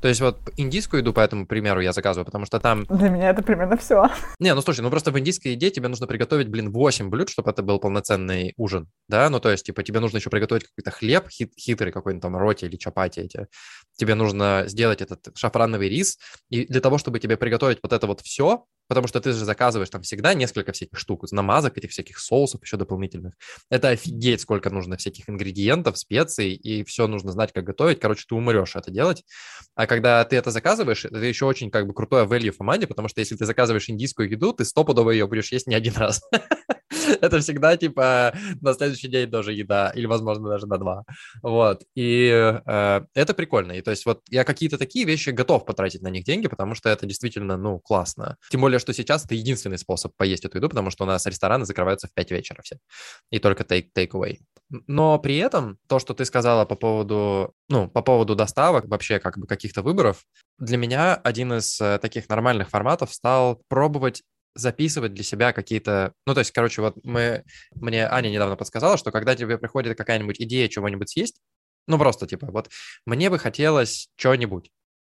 То 0.00 0.06
есть 0.06 0.20
вот 0.20 0.38
индийскую 0.56 1.00
еду, 1.00 1.12
по 1.12 1.20
этому 1.20 1.44
примеру, 1.46 1.80
я 1.80 1.92
заказываю, 1.92 2.24
потому 2.24 2.46
что 2.46 2.60
там... 2.60 2.84
Для 2.84 3.08
меня 3.08 3.30
это 3.30 3.42
примерно 3.42 3.76
все. 3.76 4.08
Не, 4.38 4.54
ну 4.54 4.60
слушай, 4.60 4.80
ну 4.80 4.90
просто 4.90 5.10
в 5.10 5.18
индийской 5.18 5.52
еде 5.52 5.70
тебе 5.70 5.88
нужно 5.88 6.06
приготовить, 6.06 6.48
блин, 6.48 6.70
8 6.70 7.08
блюд, 7.10 7.28
чтобы 7.28 7.50
это 7.50 7.62
был 7.62 7.80
полноценный 7.80 8.54
ужин, 8.56 8.88
да? 9.08 9.28
Ну 9.28 9.40
то 9.40 9.50
есть, 9.50 9.66
типа, 9.66 9.82
тебе 9.82 9.98
нужно 9.98 10.18
еще 10.18 10.30
приготовить 10.30 10.64
какой-то 10.64 10.92
хлеб 10.92 11.28
хит 11.28 11.52
хитрый, 11.58 11.92
какой-нибудь 11.92 12.22
там 12.22 12.36
роти 12.36 12.66
или 12.66 12.76
чапати 12.76 13.20
эти. 13.20 13.48
Тебе 13.96 14.14
нужно 14.14 14.64
сделать 14.66 15.02
этот 15.02 15.36
шафрановый 15.36 15.88
рис, 15.88 16.18
и 16.50 16.64
для 16.66 16.80
того, 16.80 16.98
чтобы 16.98 17.18
тебе 17.18 17.36
приготовить 17.36 17.78
вот 17.82 17.92
это 17.92 18.06
вот 18.06 18.20
все, 18.20 18.66
потому 18.88 19.06
что 19.06 19.20
ты 19.20 19.32
же 19.32 19.44
заказываешь 19.44 19.90
там 19.90 20.02
всегда 20.02 20.34
несколько 20.34 20.72
всяких 20.72 20.98
штук, 20.98 21.30
намазок 21.30 21.76
этих 21.78 21.90
всяких 21.90 22.18
соусов 22.18 22.62
еще 22.62 22.76
дополнительных. 22.76 23.34
Это 23.70 23.90
офигеть, 23.90 24.40
сколько 24.40 24.70
нужно 24.70 24.96
всяких 24.96 25.28
ингредиентов, 25.28 25.98
специй, 25.98 26.54
и 26.54 26.84
все 26.84 27.06
нужно 27.06 27.32
знать, 27.32 27.52
как 27.52 27.64
готовить. 27.64 28.00
Короче, 28.00 28.24
ты 28.28 28.34
умрешь 28.34 28.74
это 28.74 28.90
делать. 28.90 29.24
А 29.74 29.86
когда 29.86 30.24
ты 30.24 30.36
это 30.36 30.50
заказываешь, 30.50 31.04
это 31.04 31.18
еще 31.18 31.44
очень 31.44 31.70
как 31.70 31.86
бы 31.86 31.94
крутое 31.94 32.26
value 32.26 32.50
в 32.50 32.58
команде, 32.58 32.86
потому 32.86 33.08
что 33.08 33.20
если 33.20 33.36
ты 33.36 33.44
заказываешь 33.44 33.88
индийскую 33.88 34.30
еду, 34.30 34.52
ты 34.52 34.64
стопудово 34.64 35.10
ее 35.10 35.26
будешь 35.26 35.52
есть 35.52 35.66
не 35.66 35.74
один 35.74 35.94
раз. 35.94 36.22
это 37.22 37.40
всегда, 37.40 37.76
типа, 37.76 38.34
на 38.60 38.74
следующий 38.74 39.08
день 39.08 39.30
тоже 39.30 39.52
еда, 39.52 39.90
или, 39.90 40.06
возможно, 40.06 40.48
даже 40.48 40.66
на 40.66 40.78
два. 40.78 41.04
Вот, 41.42 41.82
и 41.94 42.30
э, 42.30 43.00
это 43.14 43.34
прикольно. 43.34 43.72
И 43.72 43.82
то 43.82 43.90
есть 43.90 44.06
вот 44.06 44.20
я 44.28 44.44
какие-то 44.44 44.78
такие 44.78 45.04
вещи 45.04 45.30
готов 45.30 45.64
потратить 45.64 46.02
на 46.02 46.08
них 46.08 46.24
деньги, 46.24 46.48
потому 46.48 46.74
что 46.74 46.88
это 46.88 47.06
действительно, 47.06 47.56
ну, 47.56 47.78
классно. 47.80 48.36
Тем 48.50 48.60
более, 48.60 48.78
что 48.78 48.92
сейчас 48.92 49.24
это 49.24 49.34
единственный 49.34 49.78
способ 49.78 50.12
поесть 50.16 50.44
эту 50.44 50.58
еду, 50.58 50.68
потому 50.68 50.90
что 50.90 51.04
у 51.04 51.06
нас 51.06 51.26
рестораны 51.26 51.64
закрываются 51.64 52.08
в 52.08 52.14
5 52.14 52.30
вечера 52.30 52.62
все, 52.62 52.78
и 53.30 53.38
только 53.38 53.64
take, 53.64 53.88
take 53.96 54.10
away. 54.10 54.38
Но 54.86 55.18
при 55.18 55.38
этом 55.38 55.78
то, 55.88 55.98
что 55.98 56.14
ты 56.14 56.24
сказала 56.24 56.64
по 56.64 56.76
поводу, 56.76 57.54
ну, 57.68 57.88
по 57.88 58.02
поводу 58.02 58.34
доставок, 58.34 58.86
вообще 58.86 59.18
как 59.18 59.38
бы 59.38 59.46
каких-то 59.46 59.82
выборов, 59.82 60.24
для 60.58 60.76
меня 60.76 61.14
один 61.14 61.52
из 61.54 61.80
э, 61.80 61.98
таких 61.98 62.28
нормальных 62.28 62.68
форматов 62.68 63.12
стал 63.12 63.62
пробовать 63.68 64.22
записывать 64.58 65.14
для 65.14 65.24
себя 65.24 65.52
какие-то... 65.52 66.12
Ну, 66.26 66.34
то 66.34 66.40
есть, 66.40 66.52
короче, 66.52 66.82
вот 66.82 66.96
мы... 67.04 67.44
Мне 67.74 68.06
Аня 68.06 68.28
недавно 68.28 68.56
подсказала, 68.56 68.98
что 68.98 69.10
когда 69.10 69.34
тебе 69.34 69.58
приходит 69.58 69.96
какая-нибудь 69.96 70.40
идея 70.40 70.68
чего-нибудь 70.68 71.10
съесть, 71.10 71.40
ну, 71.86 71.98
просто, 71.98 72.26
типа, 72.26 72.48
вот 72.50 72.68
мне 73.06 73.30
бы 73.30 73.38
хотелось 73.38 74.08
чего-нибудь, 74.16 74.70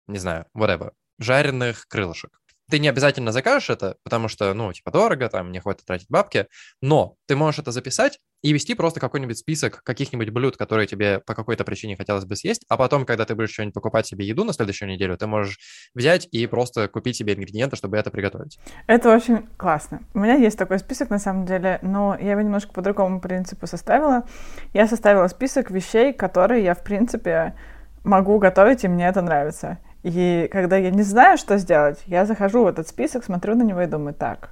не 0.07 0.17
знаю, 0.19 0.45
whatever, 0.55 0.91
жареных 1.19 1.87
крылышек. 1.87 2.41
Ты 2.69 2.79
не 2.79 2.89
обязательно 2.89 3.31
закажешь 3.31 3.69
это, 3.69 3.97
потому 4.03 4.27
что, 4.27 4.53
ну, 4.53 4.73
типа, 4.73 4.91
дорого, 4.91 5.29
там, 5.29 5.51
не 5.51 5.59
хочется 5.59 5.85
тратить 5.85 6.09
бабки, 6.09 6.47
но 6.81 7.15
ты 7.27 7.35
можешь 7.35 7.59
это 7.59 7.71
записать 7.71 8.19
и 8.45 8.53
вести 8.53 8.75
просто 8.75 8.99
какой-нибудь 8.99 9.39
список 9.39 9.81
каких-нибудь 9.83 10.29
блюд, 10.29 10.55
которые 10.55 10.85
тебе 10.85 11.19
по 11.19 11.33
какой-то 11.33 11.63
причине 11.63 11.97
хотелось 11.97 12.25
бы 12.25 12.35
съесть, 12.35 12.63
а 12.69 12.77
потом, 12.77 13.03
когда 13.03 13.25
ты 13.25 13.33
будешь 13.33 13.49
что-нибудь 13.49 13.73
покупать 13.73 14.05
себе 14.05 14.23
еду 14.27 14.43
на 14.43 14.53
следующую 14.53 14.87
неделю, 14.87 15.17
ты 15.17 15.25
можешь 15.25 15.57
взять 15.95 16.27
и 16.31 16.45
просто 16.45 16.87
купить 16.87 17.15
себе 17.15 17.33
ингредиенты, 17.33 17.75
чтобы 17.75 17.97
это 17.97 18.11
приготовить. 18.11 18.59
Это 18.85 19.15
очень 19.15 19.47
классно. 19.57 20.01
У 20.13 20.19
меня 20.19 20.35
есть 20.35 20.59
такой 20.59 20.77
список, 20.77 21.09
на 21.09 21.17
самом 21.17 21.47
деле, 21.47 21.79
но 21.81 22.15
я 22.21 22.33
его 22.33 22.41
немножко 22.41 22.71
по 22.71 22.83
другому 22.83 23.19
принципу 23.19 23.65
составила. 23.65 24.27
Я 24.73 24.87
составила 24.87 25.27
список 25.27 25.71
вещей, 25.71 26.13
которые 26.13 26.63
я, 26.63 26.75
в 26.75 26.83
принципе, 26.83 27.55
могу 28.03 28.37
готовить, 28.37 28.83
и 28.83 28.87
мне 28.87 29.07
это 29.07 29.23
нравится. 29.23 29.79
И 30.03 30.47
когда 30.51 30.77
я 30.77 30.91
не 30.91 31.01
знаю, 31.01 31.39
что 31.39 31.57
сделать, 31.57 32.03
я 32.05 32.27
захожу 32.27 32.65
в 32.65 32.67
этот 32.67 32.87
список, 32.87 33.23
смотрю 33.23 33.55
на 33.55 33.63
него 33.63 33.81
и 33.81 33.87
думаю, 33.87 34.13
так, 34.13 34.51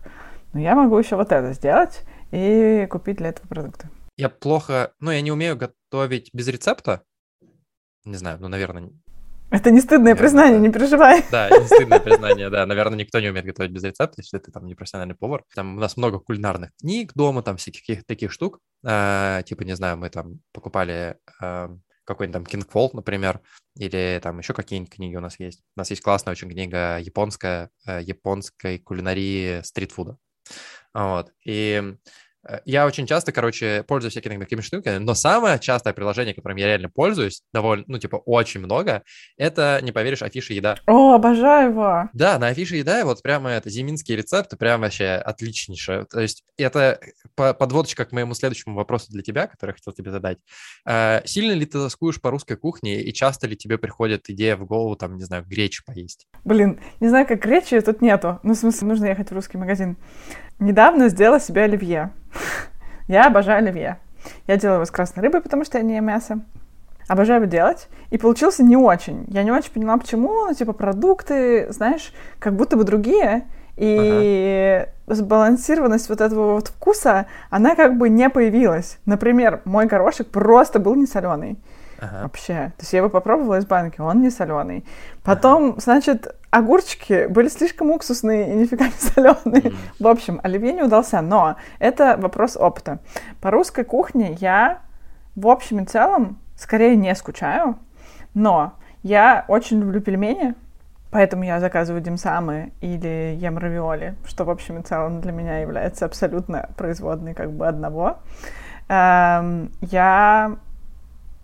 ну 0.53 0.61
я 0.61 0.73
могу 0.73 0.97
еще 0.97 1.15
вот 1.15 1.31
это 1.31 1.53
сделать 1.53 2.01
и 2.33 2.87
купить 2.87 3.17
для 3.17 3.29
этого 3.29 3.47
продукты. 3.47 3.89
Я 4.17 4.29
плохо, 4.29 4.93
ну 4.99 5.11
я 5.11 5.21
не 5.21 5.31
умею 5.31 5.55
готовить 5.55 6.29
без 6.33 6.47
рецепта. 6.47 7.03
Не 8.05 8.17
знаю, 8.17 8.37
ну, 8.41 8.47
наверное... 8.47 8.89
Это 9.49 9.69
не 9.69 9.81
стыдное 9.81 10.15
наверное, 10.15 10.19
признание, 10.19 10.59
да. 10.59 10.67
не 10.67 10.73
переживай. 10.73 11.23
Да, 11.31 11.49
не 11.49 11.65
стыдное 11.67 11.99
признание, 11.99 12.49
да. 12.49 12.65
Наверное, 12.65 12.97
никто 12.97 13.19
не 13.19 13.29
умеет 13.29 13.45
готовить 13.45 13.71
без 13.71 13.83
рецепта, 13.83 14.15
если 14.17 14.39
ты 14.39 14.51
там 14.51 14.65
не 14.65 14.73
профессиональный 14.73 15.13
повар. 15.13 15.43
Там 15.53 15.77
у 15.77 15.79
нас 15.79 15.95
много 15.95 16.19
кулинарных 16.19 16.71
книг 16.79 17.11
дома, 17.13 17.43
там 17.43 17.57
всяких 17.57 18.03
таких 18.03 18.31
штук. 18.31 18.59
А, 18.83 19.43
типа, 19.43 19.61
не 19.61 19.75
знаю, 19.75 19.97
мы 19.97 20.09
там 20.09 20.39
покупали 20.53 21.17
а, 21.39 21.69
какой-нибудь 22.03 22.45
там 22.45 22.61
King 22.61 22.67
Fold, 22.67 22.91
например, 22.93 23.41
или 23.77 24.19
там 24.23 24.39
еще 24.39 24.53
какие-нибудь 24.53 24.91
книги 24.91 25.15
у 25.15 25.21
нас 25.21 25.39
есть. 25.39 25.61
У 25.75 25.79
нас 25.79 25.89
есть 25.91 26.01
классная 26.01 26.31
очень 26.31 26.49
книга 26.49 26.97
японская, 26.97 27.69
э, 27.85 28.01
японской 28.01 28.79
кулинарии 28.79 29.61
стритфуда. 29.61 30.17
Вот. 30.93 31.31
И 31.45 31.95
Э, 32.47 32.59
я 32.65 32.85
очень 32.85 33.07
часто, 33.07 33.31
короче, 33.31 33.83
пользуюсь 33.87 34.13
всякими 34.13 34.37
такими 34.37 34.61
штуками, 34.61 34.97
но 34.97 35.13
самое 35.13 35.59
частое 35.59 35.93
приложение, 35.93 36.33
которым 36.33 36.57
я 36.57 36.67
реально 36.67 36.89
пользуюсь, 36.89 37.43
довольно, 37.53 37.85
ну, 37.87 37.97
типа, 37.97 38.17
очень 38.17 38.59
много, 38.61 39.03
это, 39.37 39.79
не 39.81 39.91
поверишь, 39.91 40.21
афиша 40.21 40.53
еда. 40.53 40.77
О, 40.87 41.13
обожаю 41.13 41.71
его! 41.71 42.09
Да, 42.13 42.37
на 42.39 42.47
афише 42.47 42.77
еда 42.77 43.05
вот 43.05 43.21
прямо 43.21 43.51
это 43.51 43.69
зиминские 43.69 44.17
рецепты, 44.17 44.57
прям 44.57 44.81
вообще 44.81 45.21
отличнейшие. 45.25 46.05
То 46.05 46.19
есть 46.19 46.43
это 46.57 46.99
подводочка 47.35 48.05
к 48.05 48.11
моему 48.11 48.33
следующему 48.33 48.75
вопросу 48.75 49.07
для 49.11 49.21
тебя, 49.21 49.47
который 49.47 49.71
я 49.71 49.73
хотел 49.73 49.93
тебе 49.93 50.11
задать. 50.11 50.37
Э, 50.85 51.21
сильно 51.25 51.53
ли 51.53 51.65
ты 51.65 51.73
тоскуешь 51.79 52.21
по 52.21 52.29
русской 52.29 52.57
кухне 52.57 53.01
и 53.01 53.13
часто 53.13 53.47
ли 53.47 53.55
тебе 53.55 53.77
приходит 53.77 54.29
идея 54.29 54.55
в 54.55 54.65
голову, 54.65 54.95
там, 54.95 55.17
не 55.17 55.23
знаю, 55.23 55.45
гречу 55.45 55.83
поесть? 55.85 56.27
Блин, 56.43 56.79
не 56.99 57.07
знаю, 57.07 57.25
как 57.25 57.41
гречи 57.41 57.79
тут 57.81 58.01
нету. 58.01 58.39
Ну, 58.43 58.53
в 58.53 58.57
смысле, 58.57 58.87
нужно 58.87 59.05
ехать 59.05 59.29
в 59.29 59.33
русский 59.33 59.57
магазин. 59.57 59.97
Недавно 60.63 61.09
сделала 61.09 61.41
себе 61.41 61.63
оливье. 61.63 62.11
Я 63.09 63.27
обожаю 63.27 63.57
оливье. 63.57 63.97
Я 64.47 64.55
делаю 64.55 64.77
его 64.77 64.85
с 64.85 64.91
красной 64.91 65.21
рыбой, 65.21 65.41
потому 65.41 65.65
что 65.65 65.77
я 65.77 65.83
не 65.83 65.95
ем 65.95 66.05
мясо. 66.05 66.39
Обожаю 67.09 67.41
его 67.41 67.51
делать. 67.51 67.89
И 68.11 68.17
получился 68.17 68.63
не 68.63 68.77
очень. 68.77 69.25
Я 69.27 69.43
не 69.43 69.51
очень 69.51 69.73
поняла, 69.73 69.97
почему. 69.97 70.45
Ну, 70.47 70.53
типа, 70.53 70.71
продукты, 70.71 71.67
знаешь, 71.69 72.13
как 72.39 72.55
будто 72.55 72.77
бы 72.77 72.85
другие. 72.85 73.43
И 73.75 74.85
ага. 75.05 75.15
сбалансированность 75.15 76.07
вот 76.07 76.21
этого 76.21 76.53
вот 76.53 76.69
вкуса, 76.69 77.25
она 77.49 77.75
как 77.75 77.97
бы 77.97 78.07
не 78.07 78.29
появилась. 78.29 78.99
Например, 79.05 79.61
мой 79.65 79.85
горошек 79.85 80.29
просто 80.29 80.79
был 80.79 80.95
не 80.95 81.07
соленый. 81.07 81.57
Ага. 82.03 82.23
Вообще. 82.23 82.53
То 82.53 82.81
есть 82.81 82.93
я 82.93 82.99
его 82.99 83.09
попробовала 83.09 83.55
из 83.55 83.65
банки, 83.65 84.01
он 84.01 84.21
не 84.21 84.29
соленый. 84.29 84.85
Потом, 85.23 85.71
ага. 85.71 85.81
значит, 85.81 86.35
огурчики 86.49 87.27
были 87.27 87.47
слишком 87.47 87.91
уксусные 87.91 88.51
и 88.51 88.55
нифига 88.55 88.85
не 88.85 88.91
соленые. 88.97 89.71
Mm. 89.71 89.75
В 89.99 90.07
общем, 90.07 90.39
оливье 90.43 90.73
не 90.73 90.83
удался, 90.83 91.21
но 91.21 91.55
это 91.79 92.17
вопрос 92.17 92.57
опыта. 92.57 92.99
По 93.41 93.51
русской 93.51 93.85
кухне 93.85 94.35
я 94.39 94.79
в 95.35 95.47
общем 95.47 95.79
и 95.79 95.85
целом 95.85 96.39
скорее 96.57 96.95
не 96.95 97.13
скучаю, 97.15 97.77
но 98.33 98.73
я 99.01 99.45
очень 99.47 99.79
люблю 99.79 100.01
пельмени, 100.01 100.55
поэтому 101.11 101.43
я 101.43 101.59
заказываю 101.59 102.01
димсамы 102.01 102.73
или 102.81 103.37
ем 103.39 103.57
равиоли, 103.57 104.15
что 104.25 104.43
в 104.43 104.49
общем 104.49 104.79
и 104.79 104.83
целом 104.83 105.21
для 105.21 105.31
меня 105.31 105.59
является 105.59 106.05
абсолютно 106.05 106.69
производной 106.77 107.33
как 107.33 107.51
бы 107.51 107.67
одного. 107.67 108.17
Эм, 108.89 109.71
я 109.81 110.57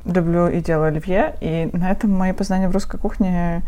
люблю 0.05 0.47
и 0.47 0.61
делаю 0.61 0.87
оливье, 0.87 1.35
и 1.41 1.69
на 1.73 1.91
этом 1.91 2.11
мои 2.11 2.33
познания 2.33 2.69
в 2.69 2.71
русской 2.71 2.99
кухне 2.99 3.63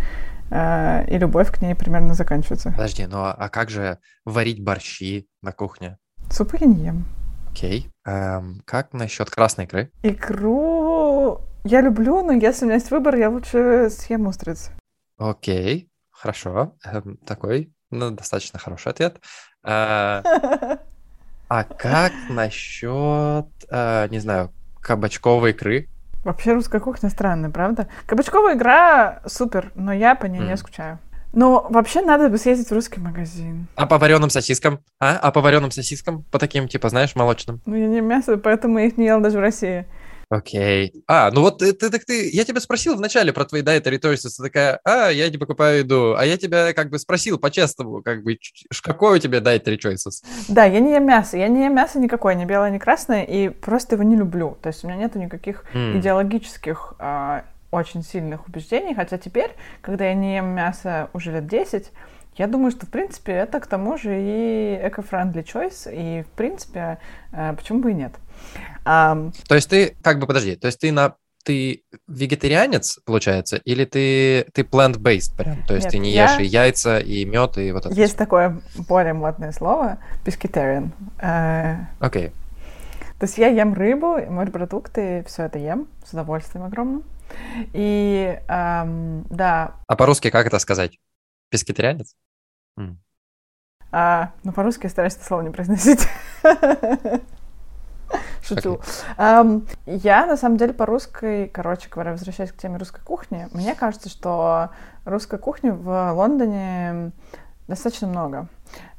э, 0.50 1.06
и 1.10 1.18
любовь 1.18 1.52
к 1.52 1.62
ней 1.62 1.76
примерно 1.76 2.14
заканчиваются. 2.14 2.72
Подожди, 2.72 3.06
ну 3.06 3.20
а 3.20 3.50
как 3.50 3.70
же 3.70 4.00
варить 4.26 4.64
борщи 4.64 5.28
на 5.42 5.52
кухне? 5.52 5.98
Супы 6.30 6.58
я 6.62 6.68
не 6.68 6.86
ем. 6.86 7.06
Окей. 7.52 7.92
Эм, 8.06 8.62
как 8.66 8.94
насчет 8.94 9.30
красной 9.30 9.66
икры? 9.66 9.92
Икру 10.04 11.42
я 11.64 11.82
люблю, 11.82 12.24
но 12.24 12.32
если 12.32 12.64
у 12.64 12.68
меня 12.68 12.76
есть 12.76 12.92
выбор, 12.92 13.16
я 13.16 13.30
лучше 13.30 13.90
съем 13.90 14.28
устриц. 14.28 14.72
Окей, 15.18 15.90
хорошо. 16.10 16.76
Эм, 16.86 17.18
такой, 17.18 17.74
ну, 17.90 18.10
достаточно 18.12 18.58
хороший 18.58 18.92
ответ. 18.94 19.18
Э, 19.64 20.24
а 21.50 21.64
как 21.64 22.14
насчет, 22.30 23.48
э, 23.70 24.08
не 24.10 24.20
знаю, 24.20 24.54
кабачковой 24.80 25.52
икры? 25.52 25.90
Вообще 26.24 26.54
русская 26.54 26.80
кухня 26.80 27.10
странная, 27.10 27.50
правда? 27.50 27.88
Кабачковая 28.06 28.56
игра 28.56 29.22
супер, 29.26 29.72
но 29.76 29.92
я 29.92 30.16
по 30.16 30.26
ней 30.26 30.42
mm. 30.42 30.48
не 30.48 30.58
скучаю. 30.58 31.00
Ну, 31.34 31.66
вообще 31.70 32.02
надо 32.02 32.30
бы 32.30 32.38
съездить 32.38 32.70
в 32.70 32.74
русский 32.74 33.00
магазин. 33.00 33.68
А 33.76 33.86
по 33.86 33.98
вареным 33.98 34.30
сосискам? 34.30 34.80
А? 35.00 35.18
А 35.18 35.32
по 35.32 35.42
вареным 35.42 35.72
сосискам? 35.72 36.24
По 36.30 36.40
таким, 36.40 36.68
типа, 36.68 36.90
знаешь, 36.90 37.16
молочным? 37.16 37.62
Ну, 37.66 37.76
я 37.76 37.88
не 37.88 38.02
мясо, 38.02 38.38
поэтому 38.38 38.80
я 38.80 38.86
их 38.86 38.98
не 38.98 39.06
ела 39.06 39.22
даже 39.22 39.38
в 39.38 39.42
России. 39.42 39.86
Окей. 40.32 40.94
А, 41.08 41.30
ну 41.30 41.42
вот 41.42 41.58
ты, 41.58 41.74
ты, 41.74 41.90
ты, 41.90 42.30
я 42.30 42.46
тебя 42.46 42.62
спросил 42.62 42.96
вначале 42.96 43.34
про 43.34 43.44
твои 43.44 43.62
dietary 43.62 44.00
choices, 44.00 44.30
ты 44.38 44.44
такая, 44.44 44.80
а, 44.86 45.10
я 45.10 45.30
не 45.30 45.38
покупаю 45.38 45.80
еду, 45.80 46.16
а 46.18 46.24
я 46.24 46.38
тебя 46.38 46.72
как 46.72 46.90
бы 46.90 47.00
спросил 47.00 47.38
по-честному, 47.38 48.02
как 48.02 48.24
бы, 48.24 48.38
какой 48.82 49.18
у 49.18 49.20
тебя 49.20 49.40
dietary 49.40 49.78
choices? 49.78 50.24
Да, 50.48 50.64
я 50.64 50.80
не 50.80 50.94
ем 50.94 51.06
мясо, 51.06 51.36
я 51.36 51.50
не 51.50 51.66
ем 51.66 51.76
мясо 51.76 52.00
никакое, 52.00 52.36
ни 52.36 52.46
белое, 52.46 52.70
ни 52.70 52.78
красное, 52.78 53.24
и 53.24 53.50
просто 53.50 53.96
его 53.96 54.04
не 54.04 54.16
люблю, 54.16 54.58
то 54.62 54.68
есть 54.68 54.86
у 54.86 54.88
меня 54.88 54.96
нету 54.96 55.20
никаких 55.20 55.66
mm. 55.74 56.00
идеологических 56.00 56.94
а, 57.00 57.44
очень 57.70 58.02
сильных 58.02 58.48
убеждений, 58.48 58.96
хотя 58.96 59.18
теперь, 59.18 59.52
когда 59.82 60.06
я 60.06 60.14
не 60.14 60.36
ем 60.36 60.46
мясо 60.46 61.10
уже 61.12 61.34
лет 61.34 61.48
10, 61.48 61.92
я 62.38 62.48
думаю, 62.48 62.72
что, 62.72 62.86
в 62.86 62.90
принципе, 62.90 63.34
это 63.34 63.60
к 63.60 63.68
тому 63.68 63.98
же 63.98 64.18
и 64.18 64.80
eco-friendly 64.82 65.44
choice, 65.44 65.94
и, 65.94 66.24
в 66.24 66.30
принципе, 66.30 67.00
э, 67.34 67.54
почему 67.58 67.82
бы 67.82 67.92
и 67.92 67.94
нет. 67.94 68.14
Um, 68.84 69.34
то 69.48 69.56
есть 69.56 69.70
ты, 69.70 69.96
как 70.02 70.20
бы, 70.20 70.28
подожди, 70.28 70.56
то 70.56 70.68
есть 70.68 70.80
ты 70.80 70.92
на 70.92 71.16
ты 71.44 71.84
вегетарианец, 72.08 73.00
получается, 73.06 73.58
или 73.58 73.86
ты, 73.86 74.46
ты 74.54 74.62
plant-based 74.62 75.36
прям? 75.36 75.64
То 75.66 75.74
есть 75.74 75.86
Нет, 75.86 75.92
ты 75.92 75.98
не 75.98 76.12
ешь 76.12 76.40
и 76.40 76.46
яйца, 76.46 77.00
и 77.00 77.26
мед, 77.26 77.58
и 77.58 77.72
вот 77.72 77.86
это 77.86 77.96
Есть 77.96 78.14
все. 78.14 78.18
такое 78.18 78.62
более 78.88 79.14
модное 79.14 79.52
слово— 79.52 79.98
pescatarian. 80.26 80.92
Э, 81.20 81.86
Окей. 82.00 82.28
Okay. 82.28 82.32
То 83.20 83.26
есть 83.26 83.38
я 83.38 83.48
ем 83.50 83.74
рыбу, 83.74 84.18
морепродукты, 84.32 85.24
все 85.28 85.44
это 85.44 85.60
ем 85.60 85.88
с 86.04 86.12
удовольствием 86.12 86.66
огромным. 86.66 87.04
И 87.72 88.40
эм, 88.48 89.26
да. 89.30 89.76
А 89.88 89.96
по-русски 89.96 90.32
как 90.32 90.48
это 90.48 90.58
сказать? 90.58 91.00
Пескетарианец? 91.50 92.16
Mm. 92.80 92.96
А, 93.92 94.32
ну, 94.44 94.52
по-русски 94.52 94.86
я 94.86 94.90
стараюсь 94.90 95.14
это 95.14 95.26
слово 95.26 95.42
не 95.42 95.52
произносить. 95.52 96.08
Шучу. 98.42 98.74
Okay. 98.74 99.18
Um, 99.18 99.68
я, 99.86 100.26
на 100.26 100.38
самом 100.38 100.58
деле, 100.58 100.74
по 100.74 100.86
русской, 100.86 101.48
короче 101.48 101.90
говоря, 101.90 102.12
возвращаясь 102.12 102.52
к 102.52 102.58
теме 102.58 102.78
русской 102.78 103.02
кухни, 103.02 103.48
мне 103.52 103.76
кажется, 103.76 104.10
что 104.10 104.70
русской 105.06 105.40
кухни 105.40 105.70
в 105.70 106.14
Лондоне 106.14 107.12
достаточно 107.68 108.08
много. 108.08 108.48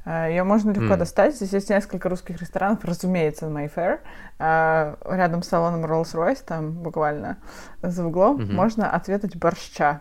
Э, 0.05 0.29
Ее 0.31 0.45
можно 0.45 0.71
легко 0.71 0.95
mm. 0.95 0.97
достать. 0.97 1.37
Здесь 1.37 1.53
есть 1.53 1.71
несколько 1.71 2.09
русских 2.09 2.41
ресторанов, 2.41 2.85
разумеется, 2.85 3.49
на 3.49 3.65
Mayfair. 3.65 4.01
Э, 4.39 4.97
рядом 5.05 5.43
с 5.43 5.49
салоном 5.49 5.85
Rolls-Royce, 5.85 6.45
там 6.45 6.73
буквально 6.73 7.39
за 7.83 8.07
углом, 8.07 8.39
mm-hmm. 8.39 8.53
можно 8.53 8.91
ответить 8.91 9.37
борща. 9.37 10.01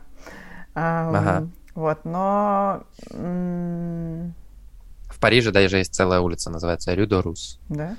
Ага. 0.74 1.48
Вот, 1.75 2.06
но... 2.06 2.84
В 3.10 5.20
Париже 5.20 5.51
даже 5.51 5.77
есть 5.77 5.94
целая 5.94 6.20
улица, 6.20 6.50
называется 6.50 6.94
Рю 6.94 7.08
Рус. 7.22 7.60
Да? 7.70 7.96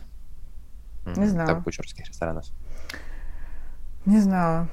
Не 1.06 1.26
знаю. 1.26 1.48
Там 1.48 1.62
куча 1.62 1.82
русских 1.82 2.06
ресторанов. 2.06 2.46
Не 4.06 4.20
знаю. 4.20 4.68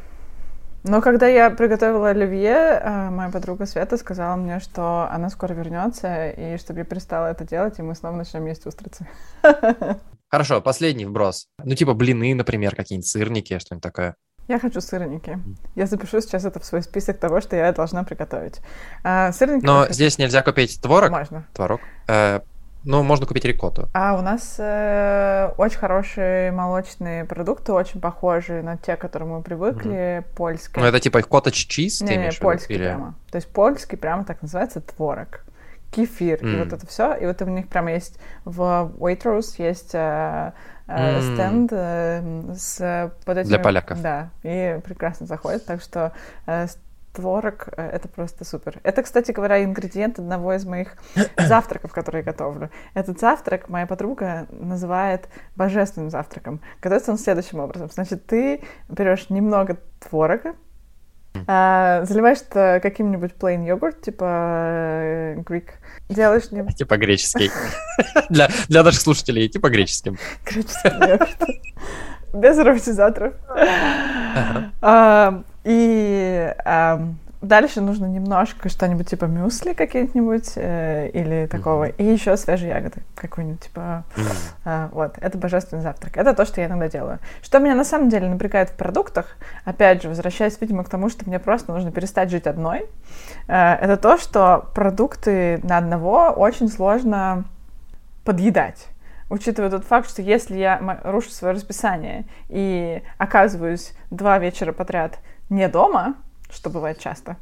Но 0.83 1.01
когда 1.01 1.27
я 1.27 1.49
приготовила 1.49 2.09
оливье, 2.09 2.79
э, 2.81 3.09
моя 3.09 3.29
подруга 3.29 3.65
Света 3.65 3.97
сказала 3.97 4.35
мне, 4.37 4.59
что 4.59 5.09
она 5.11 5.29
скоро 5.29 5.53
вернется, 5.53 6.29
и 6.29 6.57
чтобы 6.57 6.79
я 6.79 6.85
перестала 6.85 7.27
это 7.27 7.45
делать, 7.45 7.79
и 7.79 7.81
мы 7.81 7.95
снова 7.95 8.15
начнем 8.15 8.45
есть 8.45 8.65
устрицы. 8.65 9.05
Хорошо, 10.29 10.61
последний 10.61 11.05
вброс. 11.05 11.47
Ну, 11.63 11.75
типа 11.75 11.93
блины, 11.93 12.33
например, 12.33 12.75
какие-нибудь 12.75 13.07
сырники, 13.07 13.59
что-нибудь 13.59 13.83
такое. 13.83 14.15
Я 14.47 14.57
хочу 14.57 14.79
сырники. 14.79 15.37
Я 15.75 15.85
запишу 15.85 16.21
сейчас 16.21 16.45
это 16.45 16.59
в 16.59 16.65
свой 16.65 16.81
список 16.81 17.19
того, 17.19 17.41
что 17.41 17.55
я 17.55 17.71
должна 17.73 18.03
приготовить. 18.03 18.61
А, 19.03 19.31
сырники. 19.31 19.65
Но 19.65 19.87
здесь 19.89 20.17
нельзя 20.17 20.41
купить 20.41 20.81
творог. 20.81 21.11
Можно. 21.11 21.45
Творог. 21.53 21.81
Э, 22.07 22.39
ну, 22.83 23.03
можно 23.03 23.25
купить 23.25 23.45
рикотту. 23.45 23.89
А 23.93 24.17
у 24.17 24.21
нас 24.21 24.55
э, 24.57 25.51
очень 25.57 25.77
хорошие 25.77 26.51
молочные 26.51 27.25
продукты, 27.25 27.73
очень 27.73 27.99
похожие 27.99 28.61
на 28.61 28.77
те, 28.77 28.95
к 28.95 29.01
которым 29.01 29.29
мы 29.29 29.41
привыкли, 29.41 30.19
mm-hmm. 30.19 30.35
польские. 30.35 30.83
Ну, 30.83 30.87
это 30.87 30.99
типа 30.99 31.21
коттедж 31.21 31.65
чиз, 31.67 32.01
не, 32.01 32.15
не, 32.15 32.31
польский 32.31 32.75
или... 32.75 32.85
прямо. 32.85 33.15
То 33.31 33.35
есть 33.35 33.47
польский 33.51 33.97
прямо 33.97 34.23
так 34.23 34.41
называется 34.41 34.81
творог. 34.81 35.41
Кефир, 35.91 36.37
mm. 36.37 36.53
и 36.53 36.59
вот 36.59 36.73
это 36.73 36.85
все. 36.85 37.15
И 37.15 37.25
вот 37.25 37.41
у 37.41 37.45
них 37.45 37.67
прямо 37.67 37.91
есть 37.91 38.19
в 38.45 38.93
Waitrose 38.99 39.55
есть 39.57 39.91
э, 39.93 40.51
э, 40.87 41.19
mm. 41.19 41.33
стенд 41.33 41.69
э, 41.73 42.53
с 42.55 43.11
под 43.25 43.37
этими... 43.37 43.49
Для 43.49 43.59
поляков. 43.59 44.01
Да, 44.01 44.29
и 44.43 44.79
прекрасно 44.85 45.25
заходит. 45.25 45.65
Так 45.65 45.81
что 45.81 46.13
э, 46.45 46.67
творог 47.19 47.69
э,— 47.75 47.89
это 47.93 48.07
просто 48.07 48.45
супер. 48.45 48.79
Это, 48.83 49.03
кстати 49.03 49.31
говоря, 49.31 49.63
ингредиент 49.63 50.19
одного 50.19 50.53
из 50.53 50.65
моих 50.65 50.95
завтраков, 51.37 51.91
которые 51.91 52.21
я 52.21 52.31
готовлю. 52.31 52.69
Этот 52.93 53.19
завтрак 53.19 53.69
моя 53.69 53.85
подруга 53.85 54.47
называет 54.51 55.27
божественным 55.55 56.09
завтраком. 56.09 56.61
Готовится 56.81 57.11
он 57.11 57.17
следующим 57.17 57.59
образом. 57.59 57.89
Значит, 57.91 58.25
ты 58.25 58.61
берешь 58.87 59.29
немного 59.29 59.77
творога, 59.99 60.55
а, 61.47 62.03
заливаешь 62.05 62.39
это 62.39 62.79
каким-нибудь 62.81 63.31
plain 63.39 63.65
йогурт, 63.65 64.01
типа 64.01 64.25
э, 64.25 65.35
Greek. 65.37 65.69
Делаешь 66.09 66.51
не... 66.51 66.65
Типа 66.73 66.97
греческий. 66.97 67.51
для, 68.29 68.49
для 68.67 68.83
наших 68.83 69.01
слушателей, 69.01 69.47
типа 69.47 69.69
греческим. 69.69 70.17
Греческий 70.45 70.89
йогурт. 70.89 71.37
Без 72.33 72.57
ароматизаторов. 72.57 73.33
А, 74.81 75.43
и 75.63 76.53
дальше 77.41 77.81
нужно 77.81 78.05
немножко 78.05 78.69
что-нибудь 78.69 79.09
типа 79.09 79.25
мюсли 79.25 79.73
какие-нибудь 79.73 80.53
э, 80.55 81.09
или 81.13 81.47
такого. 81.47 81.85
И 81.85 82.03
еще 82.03 82.35
свежие 82.37 82.69
ягоды 82.69 83.01
какой-нибудь, 83.15 83.61
типа... 83.61 84.03
А, 84.65 84.89
вот, 84.91 85.17
это 85.19 85.37
божественный 85.37 85.81
завтрак. 85.81 86.17
Это 86.17 86.33
то, 86.33 86.45
что 86.45 86.61
я 86.61 86.67
иногда 86.67 86.89
делаю. 86.89 87.19
Что 87.41 87.59
меня 87.59 87.75
на 87.75 87.85
самом 87.85 88.09
деле 88.09 88.27
напрягает 88.27 88.69
в 88.69 88.73
продуктах, 88.73 89.37
опять 89.63 90.03
же, 90.03 90.09
возвращаясь, 90.09 90.59
видимо, 90.59 90.83
к 90.83 90.89
тому, 90.89 91.09
что 91.09 91.25
мне 91.27 91.39
просто 91.39 91.71
нужно 91.71 91.91
перестать 91.91 92.29
жить 92.29 92.45
одной, 92.45 92.85
э, 93.47 93.73
это 93.75 93.97
то, 93.97 94.17
что 94.17 94.69
продукты 94.75 95.59
на 95.63 95.77
одного 95.77 96.31
очень 96.31 96.69
сложно 96.69 97.45
подъедать 98.25 98.87
учитывая 99.29 99.69
тот 99.69 99.85
факт, 99.85 100.09
что 100.09 100.23
если 100.23 100.57
я 100.57 100.99
рушу 101.03 101.29
свое 101.29 101.53
расписание 101.53 102.25
и 102.47 103.03
оказываюсь 103.19 103.93
два 104.09 104.39
вечера 104.39 104.71
подряд 104.71 105.19
не 105.49 105.67
дома, 105.67 106.15
что 106.51 106.69
бывает 106.69 106.99
часто, 106.99 107.37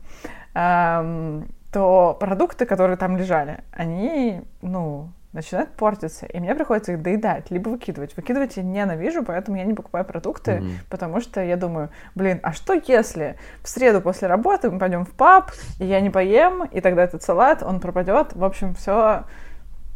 то 0.53 2.17
продукты, 2.19 2.65
которые 2.65 2.97
там 2.97 3.17
лежали, 3.17 3.63
они, 3.71 4.41
ну, 4.61 5.09
начинают 5.33 5.69
портиться, 5.71 6.25
и 6.25 6.39
мне 6.39 6.55
приходится 6.55 6.93
их 6.93 7.01
доедать, 7.01 7.51
либо 7.51 7.69
выкидывать. 7.69 8.15
Выкидывать 8.17 8.57
я 8.57 8.63
ненавижу, 8.63 9.23
поэтому 9.23 9.57
я 9.57 9.65
не 9.65 9.73
покупаю 9.73 10.03
продукты, 10.03 10.51
mm-hmm. 10.51 10.71
потому 10.89 11.21
что 11.21 11.43
я 11.43 11.57
думаю, 11.57 11.89
блин, 12.15 12.39
а 12.41 12.53
что 12.53 12.73
если 12.73 13.37
в 13.61 13.69
среду 13.69 14.01
после 14.01 14.27
работы 14.27 14.71
мы 14.71 14.79
пойдем 14.79 15.05
в 15.05 15.11
паб, 15.11 15.51
и 15.79 15.85
я 15.85 16.01
не 16.01 16.09
поем, 16.09 16.63
и 16.63 16.81
тогда 16.81 17.03
этот 17.03 17.21
салат, 17.21 17.61
он 17.61 17.79
пропадет, 17.79 18.33
в 18.33 18.43
общем, 18.43 18.73
все 18.73 19.25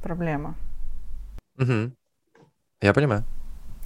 проблема. 0.03 0.55
Угу. 1.57 1.91
Я 2.81 2.93
понимаю. 2.93 3.23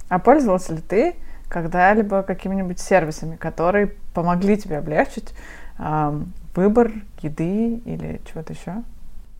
А 0.08 0.18
пользовался 0.18 0.74
ли 0.74 0.80
ты 0.82 1.16
когда-либо 1.48 2.22
какими-нибудь 2.22 2.80
сервисами, 2.80 3.36
которые 3.36 3.94
помогли 4.16 4.56
тебе 4.56 4.78
облегчить 4.78 5.34
э, 5.78 6.20
выбор 6.54 6.90
еды 7.20 7.82
или 7.84 8.20
чего-то 8.26 8.54
еще? 8.54 8.82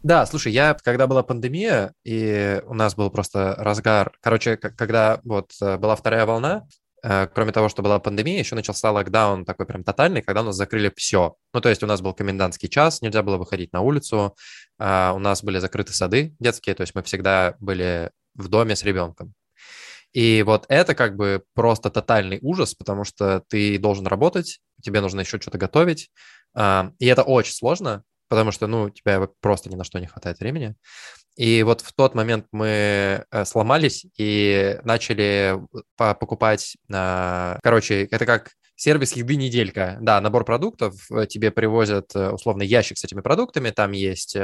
Да, 0.02 0.26
слушай, 0.26 0.52
я, 0.52 0.76
когда 0.84 1.06
была 1.06 1.22
пандемия, 1.22 1.94
и 2.04 2.62
у 2.66 2.74
нас 2.74 2.94
был 2.94 3.10
просто 3.10 3.54
разгар, 3.58 4.12
короче, 4.20 4.58
когда 4.58 5.20
вот 5.24 5.50
э, 5.62 5.78
была 5.78 5.96
вторая 5.96 6.26
волна, 6.26 6.66
э, 7.02 7.26
кроме 7.34 7.52
того, 7.52 7.70
что 7.70 7.82
была 7.82 7.98
пандемия, 7.98 8.38
еще 8.38 8.54
начался 8.54 8.92
локдаун 8.92 9.46
такой 9.46 9.64
прям 9.64 9.82
тотальный, 9.82 10.20
когда 10.20 10.42
у 10.42 10.44
нас 10.44 10.56
закрыли 10.56 10.92
все. 10.94 11.36
Ну, 11.54 11.60
то 11.62 11.70
есть 11.70 11.82
у 11.82 11.86
нас 11.86 12.02
был 12.02 12.12
комендантский 12.12 12.68
час, 12.68 13.00
нельзя 13.00 13.22
было 13.22 13.38
выходить 13.38 13.72
на 13.72 13.80
улицу, 13.80 14.36
э, 14.78 15.12
у 15.14 15.18
нас 15.18 15.42
были 15.42 15.58
закрыты 15.58 15.94
сады 15.94 16.36
детские, 16.38 16.74
то 16.74 16.82
есть 16.82 16.94
мы 16.94 17.02
всегда 17.02 17.56
были 17.60 18.10
в 18.34 18.48
доме 18.48 18.76
с 18.76 18.84
ребенком. 18.84 19.32
И 20.12 20.42
вот 20.42 20.66
это 20.68 20.94
как 20.94 21.16
бы 21.16 21.42
просто 21.54 21.90
тотальный 21.90 22.38
ужас, 22.42 22.74
потому 22.74 23.04
что 23.04 23.42
ты 23.48 23.78
должен 23.78 24.06
работать, 24.06 24.60
тебе 24.86 25.00
нужно 25.00 25.20
еще 25.20 25.40
что-то 25.40 25.58
готовить, 25.58 26.10
а, 26.54 26.92
и 26.98 27.06
это 27.06 27.22
очень 27.22 27.52
сложно, 27.52 28.04
потому 28.28 28.52
что, 28.52 28.66
ну, 28.66 28.84
у 28.84 28.90
тебя 28.90 29.28
просто 29.40 29.68
ни 29.68 29.74
на 29.74 29.84
что 29.84 29.98
не 29.98 30.06
хватает 30.06 30.38
времени. 30.38 30.76
И 31.36 31.62
вот 31.64 31.82
в 31.82 31.92
тот 31.92 32.14
момент 32.14 32.46
мы 32.50 33.24
э, 33.30 33.44
сломались 33.44 34.06
и 34.16 34.78
начали 34.84 35.58
покупать, 35.96 36.76
а, 36.90 37.58
короче, 37.62 38.04
это 38.04 38.24
как 38.24 38.52
сервис 38.76 39.12
еды 39.12 39.36
неделька. 39.36 39.98
Да, 40.00 40.20
набор 40.20 40.44
продуктов, 40.44 40.94
э, 41.10 41.26
тебе 41.26 41.50
привозят 41.50 42.14
э, 42.14 42.30
условно 42.30 42.62
ящик 42.62 42.96
с 42.96 43.04
этими 43.04 43.20
продуктами, 43.20 43.70
там 43.70 43.92
есть 43.92 44.36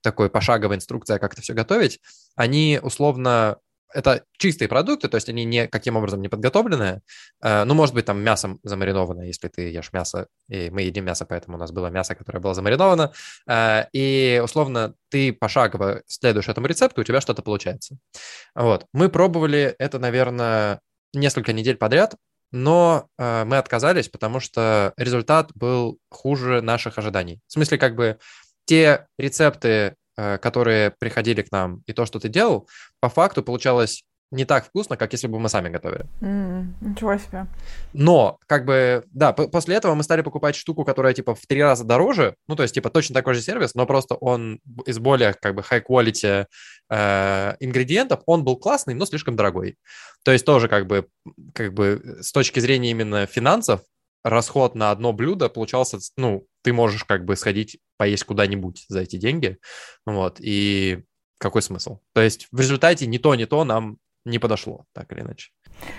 такой 0.00 0.30
пошаговая 0.30 0.78
инструкция, 0.78 1.18
как 1.18 1.34
это 1.34 1.42
все 1.42 1.54
готовить. 1.54 2.00
Они 2.34 2.80
условно 2.82 3.58
это 3.94 4.24
чистые 4.38 4.68
продукты, 4.68 5.08
то 5.08 5.16
есть 5.16 5.28
они 5.28 5.44
ни 5.44 5.66
каким 5.66 5.96
образом 5.96 6.20
не 6.22 6.28
подготовленные. 6.28 7.02
Э, 7.42 7.64
ну, 7.64 7.74
может 7.74 7.94
быть, 7.94 8.06
там 8.06 8.22
мясом 8.22 8.58
замаринованное, 8.62 9.26
если 9.26 9.48
ты 9.48 9.70
ешь 9.70 9.92
мясо, 9.92 10.28
и 10.48 10.70
мы 10.70 10.82
едим 10.82 11.04
мясо, 11.04 11.24
поэтому 11.26 11.56
у 11.56 11.60
нас 11.60 11.72
было 11.72 11.88
мясо, 11.88 12.14
которое 12.14 12.40
было 12.40 12.54
замариновано. 12.54 13.12
Э, 13.48 13.84
и, 13.92 14.40
условно, 14.42 14.94
ты 15.10 15.32
пошагово 15.32 16.02
следуешь 16.06 16.48
этому 16.48 16.66
рецепту, 16.66 17.00
у 17.00 17.04
тебя 17.04 17.20
что-то 17.20 17.42
получается. 17.42 17.96
Вот. 18.54 18.86
Мы 18.92 19.08
пробовали 19.08 19.74
это, 19.78 19.98
наверное, 19.98 20.80
несколько 21.12 21.52
недель 21.52 21.76
подряд, 21.76 22.16
но 22.52 23.08
э, 23.18 23.44
мы 23.44 23.56
отказались, 23.56 24.08
потому 24.08 24.38
что 24.38 24.92
результат 24.96 25.50
был 25.54 25.98
хуже 26.10 26.60
наших 26.60 26.98
ожиданий. 26.98 27.40
В 27.46 27.52
смысле, 27.52 27.78
как 27.78 27.96
бы 27.96 28.18
те 28.66 29.06
рецепты, 29.18 29.96
которые 30.16 30.90
приходили 30.90 31.42
к 31.42 31.50
нам, 31.52 31.82
и 31.86 31.92
то, 31.92 32.06
что 32.06 32.20
ты 32.20 32.28
делал, 32.28 32.68
по 33.00 33.08
факту 33.08 33.42
получалось 33.42 34.04
не 34.32 34.46
так 34.46 34.64
вкусно, 34.64 34.96
как 34.96 35.12
если 35.12 35.26
бы 35.28 35.38
мы 35.38 35.48
сами 35.50 35.68
готовили. 35.68 36.06
Mm, 36.20 36.72
ничего 36.80 37.18
себе. 37.18 37.46
Но, 37.92 38.38
как 38.46 38.64
бы, 38.64 39.04
да, 39.12 39.32
после 39.32 39.76
этого 39.76 39.94
мы 39.94 40.02
стали 40.02 40.22
покупать 40.22 40.56
штуку, 40.56 40.84
которая, 40.84 41.12
типа, 41.12 41.34
в 41.34 41.46
три 41.46 41.62
раза 41.62 41.84
дороже, 41.84 42.34
ну, 42.48 42.56
то 42.56 42.62
есть, 42.62 42.74
типа, 42.74 42.88
точно 42.88 43.14
такой 43.14 43.34
же 43.34 43.42
сервис, 43.42 43.74
но 43.74 43.84
просто 43.84 44.14
он 44.14 44.60
из 44.86 44.98
более, 44.98 45.34
как 45.34 45.54
бы, 45.54 45.62
high-quality 45.62 46.46
э, 46.88 47.56
ингредиентов, 47.60 48.20
он 48.24 48.42
был 48.42 48.56
классный, 48.56 48.94
но 48.94 49.04
слишком 49.04 49.36
дорогой. 49.36 49.76
То 50.24 50.32
есть, 50.32 50.46
тоже, 50.46 50.68
как 50.68 50.86
бы, 50.86 51.06
как 51.54 51.74
бы, 51.74 52.18
с 52.22 52.32
точки 52.32 52.58
зрения 52.58 52.90
именно 52.90 53.26
финансов, 53.26 53.82
расход 54.24 54.74
на 54.74 54.90
одно 54.90 55.12
блюдо 55.12 55.48
получался, 55.48 55.98
ну, 56.16 56.46
ты 56.62 56.72
можешь, 56.72 57.04
как 57.04 57.24
бы, 57.24 57.36
сходить 57.36 57.78
поесть 57.96 58.24
куда-нибудь 58.24 58.84
за 58.88 59.00
эти 59.00 59.16
деньги, 59.16 59.58
вот, 60.06 60.36
и 60.40 61.04
какой 61.38 61.62
смысл? 61.62 62.00
То 62.12 62.20
есть, 62.20 62.48
в 62.52 62.60
результате 62.60 63.06
ни 63.06 63.18
то, 63.18 63.34
ни 63.34 63.44
то 63.44 63.64
нам 63.64 63.98
не 64.24 64.38
подошло, 64.38 64.84
так 64.92 65.12
или 65.12 65.20
иначе. 65.20 65.50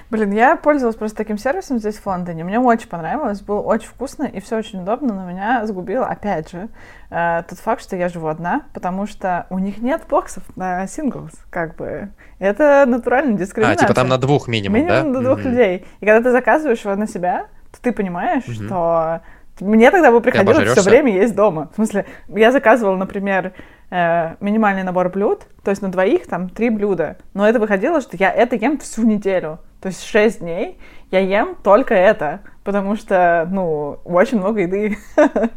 Блин, 0.09 0.31
я 0.31 0.55
пользовалась 0.55 0.95
просто 0.95 1.17
таким 1.17 1.37
сервисом 1.37 1.79
здесь, 1.79 1.97
в 1.97 2.05
Лондоне. 2.05 2.43
Мне 2.43 2.59
очень 2.59 2.87
понравилось, 2.87 3.41
было 3.41 3.59
очень 3.59 3.87
вкусно 3.87 4.23
и 4.23 4.39
все 4.39 4.57
очень 4.57 4.81
удобно, 4.81 5.13
но 5.13 5.25
меня 5.29 5.65
сгубило, 5.65 6.05
опять 6.05 6.49
же, 6.51 6.69
э, 7.09 7.43
тот 7.49 7.59
факт, 7.59 7.81
что 7.81 7.95
я 7.95 8.07
живу 8.09 8.27
одна, 8.27 8.63
потому 8.73 9.05
что 9.07 9.47
у 9.49 9.59
них 9.59 9.79
нет 9.79 10.03
боксов 10.09 10.43
на 10.55 10.87
синглс, 10.87 11.33
как 11.49 11.75
бы. 11.75 12.09
Это 12.39 12.85
натуральная 12.87 13.37
дискриминация. 13.37 13.85
А, 13.85 13.87
типа 13.87 13.93
там 13.93 14.07
на 14.07 14.17
двух 14.17 14.47
минимум, 14.47 14.77
минимум 14.77 15.13
да? 15.13 15.19
на 15.19 15.25
двух 15.25 15.39
mm-hmm. 15.39 15.49
людей. 15.49 15.85
И 15.99 16.05
когда 16.05 16.21
ты 16.21 16.31
заказываешь 16.31 16.85
его 16.85 16.95
на 16.95 17.07
себя, 17.07 17.47
то 17.73 17.81
ты 17.81 17.91
понимаешь, 17.91 18.43
mm-hmm. 18.45 18.65
что 18.65 19.21
мне 19.59 19.91
тогда 19.91 20.11
бы 20.11 20.21
приходилось 20.21 20.71
все 20.71 20.89
время 20.89 21.13
есть 21.13 21.35
дома. 21.35 21.69
В 21.73 21.75
смысле, 21.75 22.05
я 22.29 22.51
заказывала, 22.51 22.95
например, 22.95 23.53
э, 23.89 24.35
минимальный 24.39 24.83
набор 24.83 25.09
блюд, 25.09 25.43
то 25.63 25.71
есть 25.71 25.81
на 25.81 25.91
двоих 25.91 26.27
там 26.27 26.49
три 26.49 26.69
блюда. 26.69 27.17
Но 27.33 27.47
это 27.47 27.59
выходило, 27.59 28.01
что 28.01 28.17
я 28.17 28.31
это 28.31 28.55
ем 28.55 28.77
всю 28.79 29.03
неделю. 29.03 29.59
То 29.81 29.89
есть 29.89 30.03
шесть 30.03 30.39
дней 30.39 30.79
я 31.11 31.19
ем 31.19 31.55
только 31.63 31.93
это, 31.93 32.41
потому 32.63 32.95
что, 32.95 33.47
ну, 33.51 33.99
очень 34.05 34.39
много 34.39 34.61
еды. 34.61 34.97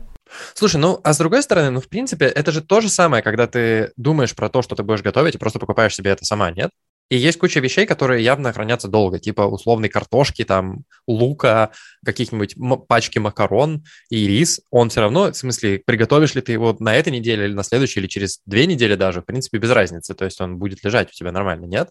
Слушай, 0.55 0.79
ну, 0.79 1.00
а 1.02 1.12
с 1.12 1.18
другой 1.18 1.42
стороны, 1.42 1.70
ну, 1.70 1.81
в 1.81 1.88
принципе, 1.88 2.26
это 2.26 2.50
же 2.50 2.61
то 2.61 2.81
же 2.81 2.88
самое, 2.88 3.22
когда 3.22 3.46
ты 3.46 3.92
думаешь 3.96 4.35
про 4.35 4.48
то, 4.48 4.61
что 4.61 4.74
ты 4.74 4.83
будешь 4.83 5.02
готовить, 5.02 5.37
и 5.37 5.38
просто 5.38 5.59
покупаешь 5.59 5.94
себе 5.94 6.11
это 6.11 6.24
сама, 6.24 6.50
нет? 6.50 6.70
И 7.09 7.16
есть 7.16 7.38
куча 7.38 7.61
вещей, 7.61 7.87
которые 7.87 8.25
явно 8.25 8.53
хранятся 8.53 8.88
долго, 8.88 9.21
типа 9.21 9.42
условной 9.42 9.88
картошки, 9.88 10.45
там, 10.45 10.85
лука, 11.07 11.71
каких-нибудь 12.05 12.57
пачки 12.88 13.21
макарон 13.21 13.85
и 14.11 14.27
рис. 14.27 14.61
Он 14.71 14.88
все 14.88 15.03
равно, 15.03 15.31
в 15.31 15.37
смысле, 15.37 15.81
приготовишь 15.87 16.35
ли 16.35 16.40
ты 16.40 16.53
его 16.53 16.77
на 16.81 16.97
этой 16.97 17.12
неделе 17.12 17.45
или 17.45 17.53
на 17.53 17.62
следующей, 17.62 18.01
или 18.01 18.09
через 18.09 18.40
две 18.45 18.66
недели 18.66 18.97
даже, 18.97 19.23
в 19.23 19.25
принципе, 19.25 19.59
без 19.59 19.71
разницы. 19.71 20.14
То 20.14 20.25
есть 20.25 20.40
он 20.40 20.59
будет 20.59 20.83
лежать 20.83 21.11
у 21.11 21.12
тебя 21.12 21.31
нормально, 21.31 21.66
нет? 21.66 21.90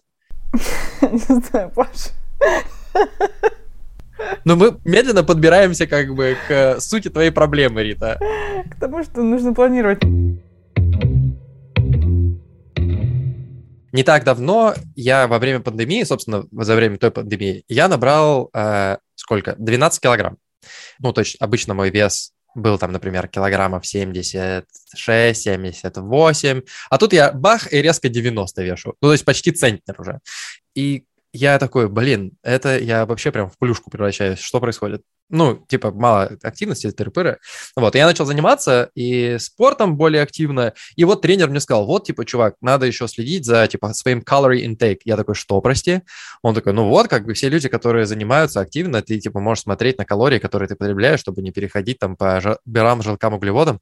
Не 1.00 1.40
знаю, 1.40 1.72
Паша. 1.74 2.10
Но 4.44 4.56
мы 4.56 4.78
медленно 4.84 5.24
подбираемся 5.24 5.86
как 5.86 6.14
бы 6.14 6.36
к 6.48 6.80
сути 6.80 7.08
твоей 7.08 7.30
проблемы, 7.30 7.82
Рита. 7.82 8.18
К 8.70 8.80
тому, 8.80 9.02
что 9.02 9.22
нужно 9.22 9.54
планировать. 9.54 10.02
Не 13.96 14.02
так 14.02 14.24
давно 14.24 14.74
я 14.94 15.26
во 15.26 15.38
время 15.38 15.60
пандемии, 15.60 16.02
собственно, 16.02 16.44
за 16.52 16.76
время 16.76 16.98
той 16.98 17.10
пандемии, 17.10 17.64
я 17.66 17.88
набрал 17.88 18.50
э, 18.52 18.98
сколько? 19.14 19.54
12 19.56 20.02
килограмм. 20.02 20.36
Ну, 20.98 21.14
то 21.14 21.22
есть 21.22 21.36
обычно 21.40 21.72
мой 21.72 21.88
вес 21.88 22.32
был 22.54 22.76
там, 22.76 22.92
например, 22.92 23.26
килограммов 23.26 23.86
76, 23.86 25.42
78, 25.42 26.60
а 26.90 26.98
тут 26.98 27.14
я 27.14 27.32
бах 27.32 27.72
и 27.72 27.80
резко 27.80 28.10
90 28.10 28.62
вешу. 28.64 28.94
Ну, 29.00 29.08
то 29.08 29.12
есть 29.12 29.24
почти 29.24 29.50
центнер 29.50 29.98
уже. 29.98 30.20
И 30.74 31.06
я 31.32 31.58
такой, 31.58 31.88
блин, 31.88 32.32
это 32.42 32.78
я 32.78 33.06
вообще 33.06 33.32
прям 33.32 33.48
в 33.48 33.56
плюшку 33.56 33.88
превращаюсь. 33.90 34.40
Что 34.40 34.60
происходит? 34.60 35.04
Ну, 35.28 35.64
типа, 35.68 35.90
мало 35.90 36.30
активности, 36.42 36.86
тыры-пыры. 36.88 37.38
Вот, 37.74 37.94
я 37.94 38.06
начал 38.06 38.24
заниматься 38.24 38.90
и 38.94 39.36
спортом 39.38 39.96
более 39.96 40.22
активно, 40.22 40.74
и 40.94 41.04
вот 41.04 41.22
тренер 41.22 41.50
мне 41.50 41.60
сказал, 41.60 41.86
вот, 41.86 42.04
типа, 42.04 42.24
чувак, 42.24 42.54
надо 42.60 42.86
еще 42.86 43.08
следить 43.08 43.44
за, 43.44 43.66
типа, 43.66 43.92
своим 43.94 44.20
calorie 44.20 44.64
intake. 44.64 45.00
Я 45.04 45.16
такой, 45.16 45.34
что, 45.34 45.60
прости? 45.60 46.02
Он 46.42 46.54
такой, 46.54 46.72
ну 46.72 46.88
вот, 46.88 47.08
как 47.08 47.26
бы 47.26 47.34
все 47.34 47.48
люди, 47.48 47.68
которые 47.68 48.06
занимаются 48.06 48.60
активно, 48.60 49.02
ты, 49.02 49.18
типа, 49.18 49.40
можешь 49.40 49.64
смотреть 49.64 49.98
на 49.98 50.04
калории, 50.04 50.38
которые 50.38 50.68
ты 50.68 50.76
потребляешь, 50.76 51.20
чтобы 51.20 51.42
не 51.42 51.50
переходить 51.50 51.98
там 51.98 52.16
по 52.16 52.58
берам, 52.64 53.02
желкам, 53.02 53.34
углеводам. 53.34 53.80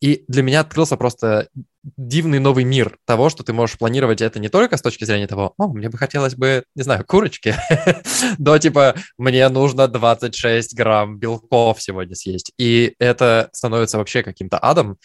И 0.00 0.24
для 0.28 0.42
меня 0.42 0.60
открылся 0.60 0.96
просто 0.96 1.48
дивный 1.96 2.38
новый 2.38 2.64
мир 2.64 2.98
того, 3.04 3.28
что 3.28 3.42
ты 3.42 3.52
можешь 3.52 3.78
планировать 3.78 4.22
это 4.22 4.38
не 4.38 4.48
только 4.48 4.76
с 4.76 4.82
точки 4.82 5.04
зрения 5.04 5.26
того, 5.26 5.54
о, 5.58 5.68
мне 5.68 5.88
бы 5.88 5.98
хотелось 5.98 6.34
бы, 6.34 6.64
не 6.74 6.82
знаю, 6.82 7.04
курочки, 7.04 7.54
до 8.38 8.58
типа, 8.58 8.94
мне 9.18 9.48
нужно 9.48 9.86
26 9.86 10.74
грамм 10.74 10.83
белков 11.06 11.82
сегодня 11.82 12.14
съесть. 12.14 12.52
И 12.58 12.94
это 12.98 13.50
становится 13.52 13.98
вообще 13.98 14.22
каким-то 14.22 14.58
адом. 14.58 14.98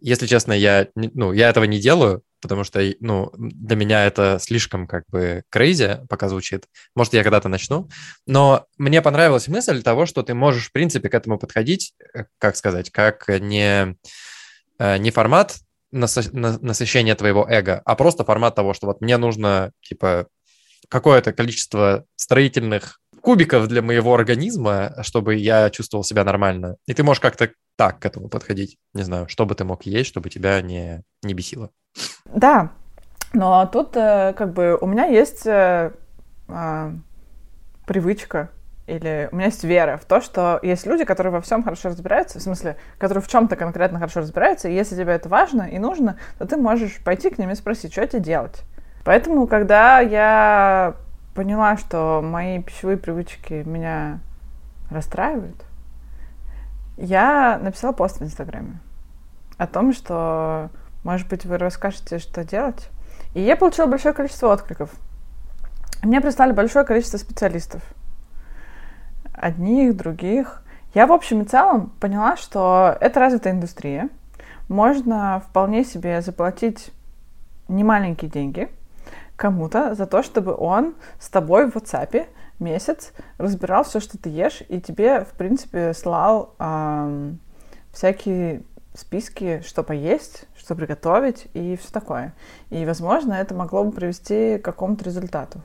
Если 0.00 0.26
честно, 0.26 0.52
я, 0.52 0.88
ну, 0.94 1.32
я 1.32 1.48
этого 1.48 1.64
не 1.64 1.80
делаю, 1.80 2.22
потому 2.40 2.64
что, 2.64 2.80
ну, 3.00 3.32
для 3.36 3.76
меня 3.76 4.06
это 4.06 4.38
слишком 4.40 4.86
как 4.86 5.04
бы 5.08 5.42
крейзи 5.50 6.00
пока 6.08 6.28
звучит. 6.28 6.66
Может, 6.94 7.14
я 7.14 7.22
когда-то 7.22 7.48
начну. 7.48 7.88
Но 8.26 8.66
мне 8.78 9.02
понравилась 9.02 9.48
мысль 9.48 9.82
того, 9.82 10.06
что 10.06 10.22
ты 10.22 10.34
можешь, 10.34 10.68
в 10.68 10.72
принципе, 10.72 11.08
к 11.08 11.14
этому 11.14 11.38
подходить, 11.38 11.94
э, 12.14 12.24
как 12.38 12.56
сказать, 12.56 12.90
как 12.90 13.28
не, 13.28 13.96
э, 14.78 14.98
не 14.98 15.10
формат 15.10 15.56
насыщения 15.90 17.14
твоего 17.14 17.46
эго, 17.48 17.80
а 17.84 17.94
просто 17.94 18.24
формат 18.24 18.54
того, 18.54 18.74
что 18.74 18.86
вот 18.86 19.00
мне 19.00 19.16
нужно, 19.16 19.72
типа, 19.80 20.26
какое-то 20.88 21.32
количество 21.32 22.04
строительных 22.16 23.00
кубиков 23.26 23.66
для 23.66 23.82
моего 23.82 24.14
организма, 24.14 24.94
чтобы 25.02 25.34
я 25.34 25.68
чувствовал 25.70 26.04
себя 26.04 26.22
нормально. 26.22 26.76
И 26.86 26.94
ты 26.94 27.02
можешь 27.02 27.20
как-то 27.20 27.50
так 27.76 27.98
к 27.98 28.06
этому 28.06 28.28
подходить. 28.28 28.78
Не 28.94 29.02
знаю, 29.02 29.26
что 29.28 29.46
бы 29.46 29.56
ты 29.56 29.64
мог 29.64 29.84
есть, 29.84 30.08
чтобы 30.08 30.30
тебя 30.30 30.62
не, 30.62 31.02
не 31.24 31.34
бесило. 31.34 31.70
Да, 32.24 32.70
но 33.32 33.66
тут 33.66 33.96
э, 33.96 34.32
как 34.38 34.52
бы 34.52 34.78
у 34.80 34.86
меня 34.86 35.06
есть 35.06 35.44
э, 35.44 35.90
э, 36.46 36.90
привычка 37.84 38.50
или 38.86 39.28
у 39.32 39.34
меня 39.34 39.46
есть 39.46 39.64
вера 39.64 39.96
в 39.96 40.04
то, 40.04 40.20
что 40.20 40.60
есть 40.62 40.86
люди, 40.86 41.04
которые 41.04 41.32
во 41.32 41.40
всем 41.40 41.64
хорошо 41.64 41.88
разбираются, 41.88 42.38
в 42.38 42.42
смысле, 42.42 42.76
которые 42.96 43.22
в 43.22 43.28
чем-то 43.28 43.56
конкретно 43.56 43.98
хорошо 43.98 44.20
разбираются, 44.20 44.68
и 44.68 44.74
если 44.74 44.94
тебе 44.94 45.14
это 45.14 45.28
важно 45.28 45.62
и 45.62 45.80
нужно, 45.80 46.16
то 46.38 46.46
ты 46.46 46.56
можешь 46.56 47.02
пойти 47.02 47.30
к 47.30 47.38
ним 47.38 47.50
и 47.50 47.56
спросить, 47.56 47.90
что 47.90 48.06
тебе 48.06 48.22
делать. 48.22 48.62
Поэтому, 49.04 49.48
когда 49.48 49.98
я 49.98 50.94
поняла, 51.36 51.76
что 51.76 52.22
мои 52.24 52.62
пищевые 52.62 52.96
привычки 52.96 53.62
меня 53.66 54.20
расстраивают, 54.90 55.64
я 56.96 57.60
написала 57.62 57.92
пост 57.92 58.18
в 58.18 58.24
Инстаграме 58.24 58.80
о 59.58 59.66
том, 59.66 59.92
что, 59.92 60.70
может 61.04 61.28
быть, 61.28 61.44
вы 61.44 61.58
расскажете, 61.58 62.18
что 62.18 62.42
делать. 62.42 62.88
И 63.34 63.42
я 63.42 63.56
получила 63.56 63.86
большое 63.86 64.14
количество 64.14 64.50
откликов. 64.50 64.90
Мне 66.02 66.22
прислали 66.22 66.52
большое 66.52 66.86
количество 66.86 67.18
специалистов– 67.18 67.82
одних, 69.34 69.94
других. 69.94 70.62
Я 70.94 71.06
в 71.06 71.12
общем 71.12 71.42
и 71.42 71.44
целом 71.44 71.92
поняла, 72.00 72.38
что 72.38 72.96
это 73.00 73.20
развитая 73.20 73.52
индустрия. 73.52 74.08
Можно 74.68 75.42
вполне 75.46 75.84
себе 75.84 76.22
заплатить 76.22 76.90
немаленькие 77.68 78.30
деньги 78.30 78.70
кому-то 79.36 79.94
за 79.94 80.06
то, 80.06 80.22
чтобы 80.22 80.54
он 80.56 80.94
с 81.20 81.28
тобой 81.28 81.70
в 81.70 81.76
WhatsApp 81.76 82.26
месяц 82.58 83.12
разбирал 83.38 83.84
все, 83.84 84.00
что 84.00 84.18
ты 84.18 84.30
ешь, 84.30 84.62
и 84.68 84.80
тебе, 84.80 85.24
в 85.24 85.32
принципе, 85.36 85.92
слал 85.94 86.54
эм, 86.58 87.38
всякие 87.92 88.62
списки, 88.94 89.62
что 89.66 89.82
поесть, 89.82 90.46
что 90.56 90.74
приготовить 90.74 91.46
и 91.54 91.76
все 91.76 91.92
такое. 91.92 92.34
И, 92.70 92.84
возможно, 92.86 93.34
это 93.34 93.54
могло 93.54 93.84
бы 93.84 93.92
привести 93.92 94.58
к 94.58 94.64
какому-то 94.64 95.04
результату. 95.04 95.60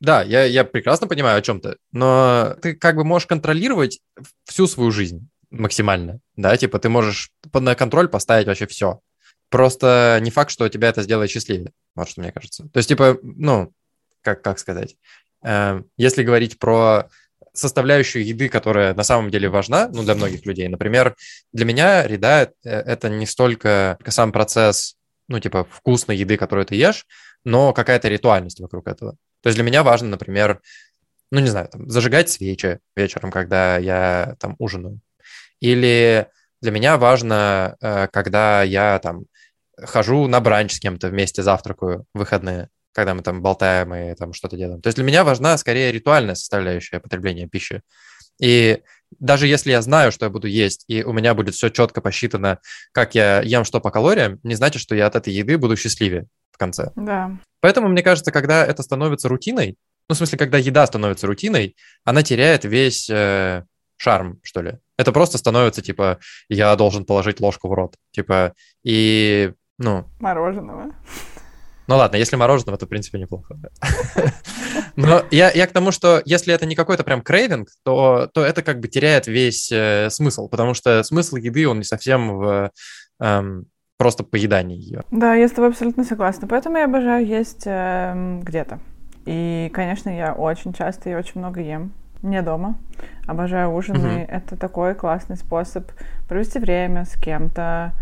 Да, 0.00 0.22
я, 0.22 0.44
я 0.44 0.64
прекрасно 0.64 1.06
понимаю 1.06 1.38
о 1.38 1.42
чем 1.42 1.58
то 1.58 1.76
но 1.90 2.54
ты 2.60 2.74
как 2.74 2.96
бы 2.96 3.04
можешь 3.04 3.26
контролировать 3.26 4.00
всю 4.44 4.66
свою 4.66 4.90
жизнь 4.90 5.28
максимально, 5.50 6.20
да, 6.36 6.54
типа 6.56 6.78
ты 6.78 6.90
можешь 6.90 7.30
на 7.52 7.74
контроль 7.74 8.08
поставить 8.08 8.46
вообще 8.46 8.66
все. 8.66 9.00
Просто 9.48 10.18
не 10.20 10.30
факт, 10.30 10.50
что 10.50 10.68
тебя 10.68 10.88
это 10.88 11.02
сделает 11.02 11.30
счастливее, 11.30 11.72
вот 11.96 12.08
что 12.08 12.20
мне 12.20 12.32
кажется. 12.32 12.68
То 12.72 12.78
есть, 12.78 12.88
типа, 12.88 13.18
ну, 13.22 13.72
как, 14.22 14.42
как 14.42 14.58
сказать, 14.58 14.96
э, 15.44 15.82
если 15.96 16.22
говорить 16.22 16.58
про 16.58 17.08
составляющую 17.52 18.24
еды, 18.24 18.48
которая 18.48 18.94
на 18.94 19.02
самом 19.02 19.30
деле 19.30 19.48
важна, 19.48 19.88
ну, 19.88 20.02
для 20.02 20.14
многих 20.14 20.44
людей. 20.46 20.68
Например, 20.68 21.16
для 21.52 21.64
меня 21.64 22.02
еда— 22.02 22.50
это 22.62 23.08
не 23.08 23.26
столько 23.26 23.98
сам 24.06 24.30
процесс, 24.30 24.96
ну, 25.28 25.40
типа, 25.40 25.66
вкусной 25.70 26.16
еды, 26.16 26.36
которую 26.36 26.66
ты 26.66 26.74
ешь, 26.76 27.06
но 27.44 27.72
какая-то 27.72 28.08
ритуальность 28.08 28.60
вокруг 28.60 28.86
этого. 28.86 29.12
То 29.42 29.48
есть 29.48 29.56
для 29.56 29.64
меня 29.64 29.82
важно, 29.82 30.08
например, 30.08 30.60
ну, 31.30 31.40
не 31.40 31.48
знаю, 31.48 31.68
там, 31.68 31.88
зажигать 31.88 32.28
свечи 32.28 32.78
вечером, 32.94 33.30
когда 33.30 33.78
я 33.78 34.36
там 34.38 34.54
ужинаю. 34.58 35.00
Или 35.60 36.28
для 36.60 36.70
меня 36.70 36.96
важно, 36.98 37.76
э, 37.80 38.08
когда 38.12 38.62
я 38.62 38.98
там 38.98 39.24
хожу 39.78 40.26
на 40.26 40.40
бранч 40.40 40.72
с 40.72 40.80
кем-то 40.80 41.08
вместе, 41.08 41.42
завтракаю 41.42 42.04
в 42.14 42.18
выходные, 42.18 42.68
когда 42.92 43.14
мы 43.14 43.22
там 43.22 43.42
болтаем 43.42 43.94
и 43.94 44.14
там 44.14 44.32
что-то 44.32 44.56
делаем. 44.56 44.80
То 44.80 44.88
есть 44.88 44.96
для 44.96 45.04
меня 45.04 45.24
важна 45.24 45.56
скорее 45.58 45.92
ритуальная 45.92 46.34
составляющая 46.34 47.00
потребления 47.00 47.46
пищи. 47.46 47.82
И 48.40 48.82
даже 49.18 49.46
если 49.46 49.70
я 49.70 49.82
знаю, 49.82 50.12
что 50.12 50.26
я 50.26 50.30
буду 50.30 50.46
есть, 50.46 50.84
и 50.88 51.02
у 51.02 51.12
меня 51.12 51.34
будет 51.34 51.54
все 51.54 51.68
четко 51.68 52.00
посчитано, 52.00 52.58
как 52.92 53.14
я 53.14 53.40
ем 53.42 53.64
что 53.64 53.80
по 53.80 53.90
калориям, 53.90 54.40
не 54.42 54.54
значит, 54.54 54.82
что 54.82 54.94
я 54.94 55.06
от 55.06 55.16
этой 55.16 55.32
еды 55.32 55.58
буду 55.58 55.76
счастливее 55.76 56.26
в 56.50 56.58
конце. 56.58 56.90
Да. 56.96 57.36
Поэтому, 57.60 57.88
мне 57.88 58.02
кажется, 58.02 58.32
когда 58.32 58.64
это 58.64 58.82
становится 58.82 59.28
рутиной, 59.28 59.76
ну, 60.08 60.14
в 60.14 60.18
смысле, 60.18 60.38
когда 60.38 60.58
еда 60.58 60.86
становится 60.86 61.26
рутиной, 61.26 61.76
она 62.04 62.22
теряет 62.22 62.64
весь 62.64 63.10
э, 63.10 63.64
шарм, 63.96 64.38
что 64.42 64.62
ли. 64.62 64.78
Это 64.96 65.12
просто 65.12 65.36
становится, 65.38 65.82
типа, 65.82 66.18
я 66.48 66.74
должен 66.76 67.04
положить 67.04 67.40
ложку 67.40 67.68
в 67.68 67.72
рот. 67.72 67.96
Типа, 68.12 68.54
и, 68.84 69.52
ну... 69.78 70.04
Мороженого. 70.20 70.94
Ну 71.88 71.96
ладно, 71.96 72.16
если 72.16 72.36
мороженого, 72.36 72.78
то, 72.78 72.86
в 72.86 72.88
принципе, 72.88 73.18
неплохо. 73.18 73.56
Но 74.96 75.22
я, 75.30 75.50
я 75.52 75.66
к 75.66 75.72
тому, 75.72 75.92
что 75.92 76.20
если 76.24 76.52
это 76.52 76.66
не 76.66 76.74
какой-то 76.74 77.04
прям 77.04 77.22
крейвинг, 77.22 77.68
то, 77.84 78.28
то 78.32 78.44
это 78.44 78.62
как 78.62 78.80
бы 78.80 78.88
теряет 78.88 79.28
весь 79.28 79.70
э, 79.70 80.08
смысл, 80.10 80.48
потому 80.48 80.74
что 80.74 81.02
смысл 81.04 81.36
еды, 81.36 81.68
он 81.68 81.78
не 81.78 81.84
совсем 81.84 82.38
в 82.38 82.70
эм, 83.20 83.66
просто 83.98 84.24
поедании 84.24 84.78
ее. 84.78 85.04
Да, 85.10 85.34
я 85.34 85.48
с 85.48 85.52
тобой 85.52 85.70
абсолютно 85.70 86.04
согласна. 86.04 86.48
Поэтому 86.48 86.78
я 86.78 86.86
обожаю 86.86 87.24
есть 87.24 87.62
э, 87.66 88.40
где-то. 88.42 88.80
И, 89.24 89.70
конечно, 89.72 90.10
я 90.10 90.32
очень 90.32 90.72
часто 90.72 91.10
и 91.10 91.14
очень 91.14 91.40
много 91.40 91.60
ем. 91.60 91.92
Не 92.22 92.42
дома. 92.42 92.78
Обожаю 93.26 93.72
ужины. 93.72 94.22
Угу. 94.24 94.32
Это 94.32 94.56
такой 94.56 94.94
классный 94.94 95.36
способ 95.36 95.90
провести 96.28 96.58
время 96.58 97.04
с 97.04 97.14
кем-то, 97.20 97.92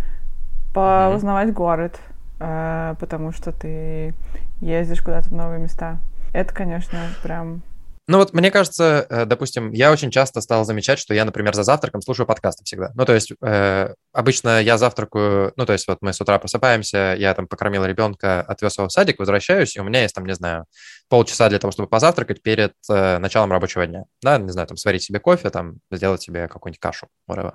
поузнавать 0.74 1.48
угу. 1.48 1.56
город, 1.56 1.98
э, 2.40 2.94
потому 3.00 3.32
что 3.32 3.52
ты 3.52 4.14
ездишь 4.60 5.00
куда-то 5.00 5.30
в 5.30 5.32
новые 5.32 5.60
места. 5.60 5.98
Это, 6.32 6.52
конечно, 6.52 6.98
прям 7.22 7.62
ну 8.06 8.18
вот 8.18 8.34
мне 8.34 8.50
кажется, 8.50 9.06
э, 9.08 9.24
допустим, 9.24 9.72
я 9.72 9.90
очень 9.90 10.10
часто 10.10 10.42
стал 10.42 10.66
замечать, 10.66 10.98
что 10.98 11.14
я, 11.14 11.24
например, 11.24 11.54
за 11.54 11.62
завтраком 11.62 12.02
слушаю 12.02 12.26
подкасты 12.26 12.62
всегда. 12.62 12.90
Ну 12.94 13.06
то 13.06 13.14
есть 13.14 13.32
э, 13.40 13.94
обычно 14.12 14.60
я 14.60 14.76
завтракаю, 14.76 15.54
ну 15.56 15.64
то 15.64 15.72
есть 15.72 15.88
вот 15.88 15.98
мы 16.02 16.12
с 16.12 16.20
утра 16.20 16.38
просыпаемся, 16.38 17.16
я 17.18 17.32
там 17.32 17.46
покормил 17.46 17.82
ребенка, 17.86 18.42
отвез 18.42 18.76
его 18.76 18.88
в 18.88 18.92
садик, 18.92 19.18
возвращаюсь, 19.18 19.74
и 19.76 19.80
у 19.80 19.84
меня 19.84 20.02
есть 20.02 20.14
там, 20.14 20.26
не 20.26 20.34
знаю, 20.34 20.66
полчаса 21.08 21.48
для 21.48 21.58
того, 21.58 21.70
чтобы 21.70 21.88
позавтракать 21.88 22.42
перед 22.42 22.74
э, 22.90 23.16
началом 23.18 23.50
рабочего 23.50 23.86
дня. 23.86 24.04
Да, 24.22 24.36
не 24.36 24.50
знаю, 24.50 24.68
там 24.68 24.76
сварить 24.76 25.02
себе 25.02 25.18
кофе, 25.18 25.48
там 25.48 25.76
сделать 25.90 26.20
себе 26.20 26.46
какую-нибудь 26.46 26.80
кашу, 26.80 27.08
whatever. 27.30 27.54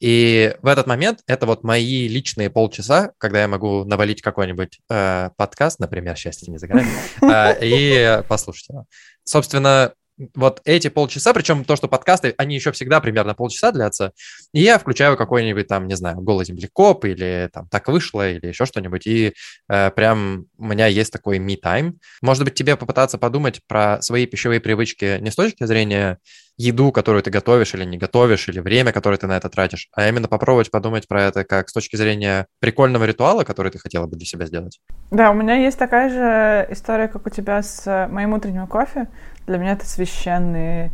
И 0.00 0.54
в 0.62 0.66
этот 0.66 0.86
момент 0.86 1.20
это 1.26 1.46
вот 1.46 1.64
мои 1.64 2.06
личные 2.06 2.50
полчаса, 2.50 3.12
когда 3.18 3.40
я 3.40 3.48
могу 3.48 3.84
навалить 3.84 4.22
какой-нибудь 4.22 4.80
э, 4.90 5.30
подкаст, 5.36 5.80
например, 5.80 6.16
«Счастье 6.16 6.50
не 6.50 6.58
за 6.58 6.68
горами», 6.68 6.90
э, 7.22 7.58
и 7.62 8.22
послушать 8.28 8.68
его. 8.68 8.84
Собственно, 9.24 9.92
вот 10.34 10.60
эти 10.64 10.88
полчаса, 10.88 11.32
причем 11.32 11.64
то, 11.64 11.76
что 11.76 11.88
подкасты, 11.88 12.34
они 12.38 12.54
еще 12.54 12.72
всегда 12.72 13.00
примерно 13.00 13.34
полчаса 13.34 13.72
длятся, 13.72 14.12
и 14.52 14.60
я 14.60 14.78
включаю 14.78 15.16
какой-нибудь 15.16 15.66
там, 15.68 15.86
не 15.86 15.96
знаю, 15.96 16.20
голый 16.20 16.44
землекоп 16.44 17.04
или 17.04 17.48
там 17.52 17.68
так 17.68 17.88
вышло 17.88 18.28
или 18.28 18.46
еще 18.46 18.66
что-нибудь, 18.66 19.06
и 19.06 19.34
э, 19.68 19.90
прям 19.90 20.46
у 20.58 20.64
меня 20.64 20.86
есть 20.86 21.12
такой 21.12 21.38
me-time. 21.38 21.94
Может 22.22 22.44
быть, 22.44 22.54
тебе 22.54 22.76
попытаться 22.76 23.18
подумать 23.18 23.60
про 23.66 24.02
свои 24.02 24.26
пищевые 24.26 24.60
привычки 24.60 25.18
не 25.20 25.30
с 25.30 25.36
точки 25.36 25.64
зрения 25.64 26.18
еду, 26.58 26.90
которую 26.90 27.22
ты 27.22 27.30
готовишь 27.30 27.72
или 27.74 27.84
не 27.84 27.96
готовишь, 27.96 28.48
или 28.48 28.58
время, 28.58 28.92
которое 28.92 29.16
ты 29.16 29.26
на 29.26 29.36
это 29.36 29.48
тратишь, 29.48 29.88
а 29.92 30.08
именно 30.08 30.26
попробовать 30.26 30.70
подумать 30.70 31.06
про 31.06 31.22
это 31.22 31.44
как 31.44 31.68
с 31.68 31.72
точки 31.72 31.96
зрения 31.96 32.46
прикольного 32.58 33.04
ритуала, 33.04 33.44
который 33.44 33.70
ты 33.70 33.78
хотела 33.78 34.06
бы 34.06 34.16
для 34.16 34.26
себя 34.26 34.46
сделать. 34.46 34.80
Да, 35.10 35.30
у 35.30 35.34
меня 35.34 35.54
есть 35.54 35.78
такая 35.78 36.10
же 36.10 36.72
история, 36.72 37.06
как 37.08 37.26
у 37.26 37.30
тебя 37.30 37.62
с 37.62 38.08
моим 38.10 38.32
утренним 38.32 38.66
кофе. 38.66 39.06
Для 39.48 39.56
меня 39.56 39.72
это 39.72 39.86
священные 39.86 40.90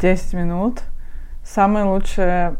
10 0.00 0.34
минут. 0.34 0.82
Самое 1.44 1.84
лучшее 1.84 2.54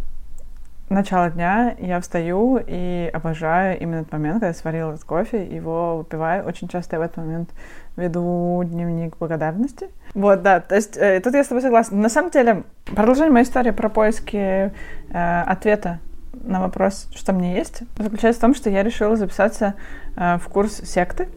начало 0.88 1.30
дня 1.30 1.76
я 1.78 2.00
встаю 2.00 2.60
и 2.66 3.08
обожаю 3.12 3.78
именно 3.78 4.00
этот 4.00 4.12
момент, 4.12 4.34
когда 4.34 4.48
я 4.48 4.54
сварила 4.54 4.90
этот 4.90 5.04
кофе, 5.04 5.46
его 5.46 5.98
выпиваю. 5.98 6.44
Очень 6.44 6.66
часто 6.66 6.96
я 6.96 7.00
в 7.00 7.02
этот 7.02 7.18
момент 7.18 7.50
веду 7.96 8.64
дневник 8.64 9.16
благодарности. 9.16 9.90
Вот, 10.12 10.42
да, 10.42 10.58
то 10.58 10.74
есть 10.74 10.96
э, 10.96 11.20
тут 11.20 11.34
я 11.34 11.44
с 11.44 11.46
тобой 11.46 11.62
согласна. 11.62 11.98
На 11.98 12.08
самом 12.08 12.30
деле, 12.32 12.64
продолжение 12.86 13.30
моей 13.30 13.44
истории 13.44 13.70
про 13.70 13.88
поиски 13.88 14.36
э, 14.36 14.72
ответа 15.46 16.00
на 16.32 16.60
вопрос, 16.60 17.08
что 17.14 17.32
мне 17.32 17.54
есть, 17.54 17.84
заключается 17.96 18.40
в 18.40 18.42
том, 18.42 18.54
что 18.56 18.70
я 18.70 18.82
решила 18.82 19.14
записаться 19.14 19.74
э, 20.16 20.38
в 20.38 20.48
курс 20.48 20.80
секты. 20.82 21.28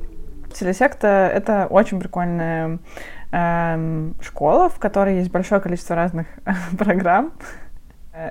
Телесекта— 0.53 1.29
это 1.33 1.67
очень 1.69 1.99
прикольная 1.99 2.79
Эм, 3.31 4.15
школа, 4.21 4.67
в 4.67 4.77
которой 4.77 5.15
есть 5.15 5.31
большое 5.31 5.61
количество 5.61 5.95
разных 5.95 6.27
программ. 6.77 7.31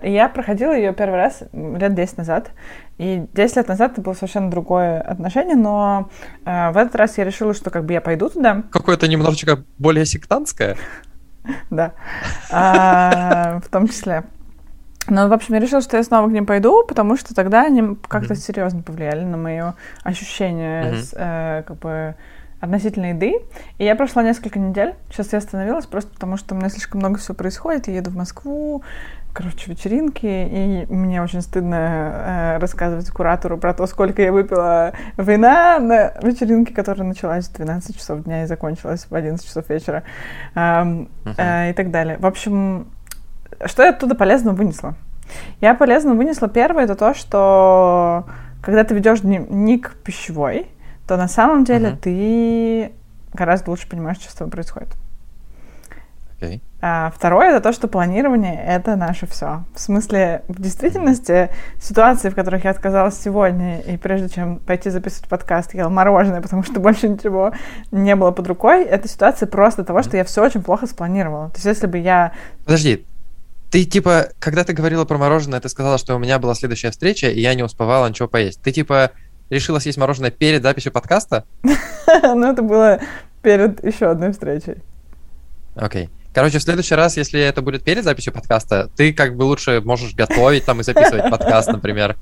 И 0.03 0.13
я 0.13 0.29
проходила 0.29 0.77
ее 0.77 0.93
первый 0.93 1.17
раз 1.17 1.43
лет 1.55 1.95
10 1.95 2.19
назад. 2.19 2.51
И 2.99 3.25
10 3.33 3.57
лет 3.57 3.69
назад 3.69 3.93
это 3.93 4.03
было 4.03 4.13
совершенно 4.13 4.51
другое 4.51 5.01
отношение, 5.01 5.57
но 5.57 6.11
э, 6.45 6.71
в 6.71 6.77
этот 6.77 6.97
раз 6.97 7.17
я 7.17 7.25
решила, 7.25 7.55
что 7.55 7.71
как 7.71 7.87
бы 7.87 7.95
я 7.95 8.03
пойду 8.03 8.29
туда. 8.29 8.63
Какое-то 8.71 9.09
немножечко 9.09 9.65
более 9.79 10.05
сектантское. 10.05 10.77
Да, 11.71 11.95
а, 12.53 13.61
в 13.65 13.69
том 13.71 13.89
числе. 13.89 14.25
Но, 15.09 15.27
в 15.27 15.33
общем, 15.33 15.55
я 15.55 15.61
решила, 15.61 15.81
что 15.81 15.97
я 15.97 16.03
снова 16.05 16.29
к 16.29 16.33
ним 16.33 16.45
пойду, 16.45 16.85
потому 16.87 17.17
что 17.17 17.35
тогда 17.35 17.65
они 17.65 17.97
как-то 18.07 18.35
серьезно 18.37 18.83
повлияли 18.83 19.25
на 19.25 19.39
мое 19.39 19.75
ощущение, 20.05 20.95
э, 21.15 21.63
как 21.67 21.79
бы 21.79 22.15
относительно 22.61 23.11
еды. 23.11 23.35
И 23.79 23.85
я 23.85 23.97
прошла 23.97 24.23
несколько 24.23 24.59
недель. 24.59 24.95
Сейчас 25.11 25.33
я 25.33 25.39
остановилась 25.39 25.87
просто 25.87 26.13
потому, 26.13 26.37
что 26.37 26.55
у 26.55 26.59
меня 26.59 26.69
слишком 26.69 27.01
много 27.01 27.19
всего 27.19 27.35
происходит. 27.35 27.89
Я 27.89 27.97
еду 27.97 28.11
в 28.11 28.17
Москву, 28.17 28.83
короче, 29.33 29.71
вечеринки, 29.71 30.27
и 30.27 30.87
мне 30.93 31.23
очень 31.23 31.41
стыдно 31.41 31.77
э, 31.77 32.59
рассказывать 32.59 33.09
куратору 33.11 33.57
про 33.59 33.73
то, 33.75 33.87
сколько 33.87 34.23
я 34.23 34.33
выпила 34.33 34.93
вина 35.17 35.79
на 35.79 36.13
вечеринке, 36.23 36.75
которая 36.75 37.07
началась 37.07 37.49
в 37.49 37.55
12 37.55 37.97
часов 37.97 38.25
дня 38.25 38.45
и 38.45 38.47
закончилась 38.47 39.07
в 39.09 39.15
11 39.15 39.47
часов 39.47 39.69
вечера 39.69 40.03
э, 40.55 41.07
э, 41.37 41.71
и 41.71 41.73
так 41.73 41.91
далее. 41.91 42.19
В 42.19 42.27
общем, 42.27 42.89
что 43.65 43.83
я 43.83 43.91
оттуда 43.91 44.15
полезно 44.15 44.53
вынесла? 44.53 44.95
Я 45.61 45.75
полезно 45.75 46.15
вынесла 46.15 46.49
первое, 46.49 46.85
это 46.85 46.97
то, 46.97 47.15
что 47.15 48.27
когда 48.63 48.85
ты 48.85 48.95
ведешь 48.95 49.21
дневник 49.21 49.95
пищевой, 50.05 50.67
то 51.11 51.17
на 51.17 51.27
самом 51.27 51.65
деле 51.65 51.89
uh-huh. 51.89 51.97
ты 51.97 52.93
гораздо 53.33 53.71
лучше 53.71 53.89
понимаешь, 53.89 54.19
что 54.19 54.31
с 54.31 54.35
тобой 54.35 54.53
происходит. 54.53 54.91
Okay. 56.39 56.61
А 56.81 57.13
второе 57.17 57.51
это 57.51 57.61
то, 57.61 57.73
что 57.73 57.89
планирование 57.89 58.65
это 58.65 58.95
наше 58.95 59.27
все. 59.27 59.65
В 59.75 59.81
смысле, 59.81 60.45
в 60.47 60.63
действительности, 60.63 61.51
ситуации, 61.83 62.29
в 62.29 62.37
которых 62.37 62.63
я 62.63 62.71
отказалась 62.71 63.21
сегодня, 63.21 63.81
и 63.81 63.97
прежде 63.97 64.29
чем 64.29 64.61
пойти 64.61 64.89
записывать 64.89 65.29
подкаст, 65.29 65.75
ела 65.75 65.89
мороженое, 65.89 66.43
потому 66.43 66.63
что 66.63 66.79
больше 66.79 67.09
ничего 67.09 67.53
не 67.91 68.15
было 68.15 68.31
под 68.31 68.47
рукой, 68.47 68.85
это 68.85 69.09
ситуация 69.09 69.49
просто 69.49 69.83
того, 69.83 70.05
что 70.05 70.17
я 70.17 70.23
все 70.23 70.45
очень 70.45 70.63
плохо 70.63 70.87
спланировала. 70.87 71.49
То 71.49 71.57
есть, 71.57 71.67
если 71.67 71.89
бы 71.89 71.99
я. 71.99 72.35
Подожди, 72.65 73.05
ты 73.73 73.85
типа, 73.85 74.29
когда 74.39 74.63
ты 74.63 74.75
говорила 74.75 75.05
про 75.05 75.19
мороженое, 75.19 75.59
ты 75.59 75.69
сказала, 75.69 75.99
что 75.99 76.15
у 76.15 76.21
меня 76.21 76.39
была 76.39 76.55
следующая 76.55 76.93
встреча, 76.93 77.29
и 77.29 77.41
я 77.41 77.55
не 77.55 77.65
успевала 77.65 78.09
ничего 78.09 78.29
поесть. 78.29 78.63
Ты 78.63 78.71
типа 78.71 79.11
решила 79.51 79.79
съесть 79.79 79.99
мороженое 79.99 80.31
перед 80.31 80.63
записью 80.63 80.93
подкаста? 80.93 81.45
Ну, 82.23 82.51
это 82.51 82.63
было 82.63 82.99
перед 83.41 83.85
еще 83.85 84.07
одной 84.07 84.33
встречей. 84.33 84.83
Окей. 85.77 86.11
Короче, 86.33 86.59
в 86.59 86.63
следующий 86.63 86.95
раз, 86.95 87.17
если 87.17 87.41
это 87.41 87.61
будет 87.61 87.83
перед 87.83 88.05
записью 88.05 88.33
подкаста, 88.33 88.89
ты 88.97 89.13
как 89.13 89.37
бы 89.37 89.43
лучше 89.45 89.81
можешь 89.85 90.15
готовить 90.15 90.65
там 90.65 90.81
и 90.81 90.85
записывать 90.85 91.29
подкаст, 91.31 91.69
например. 91.73 92.17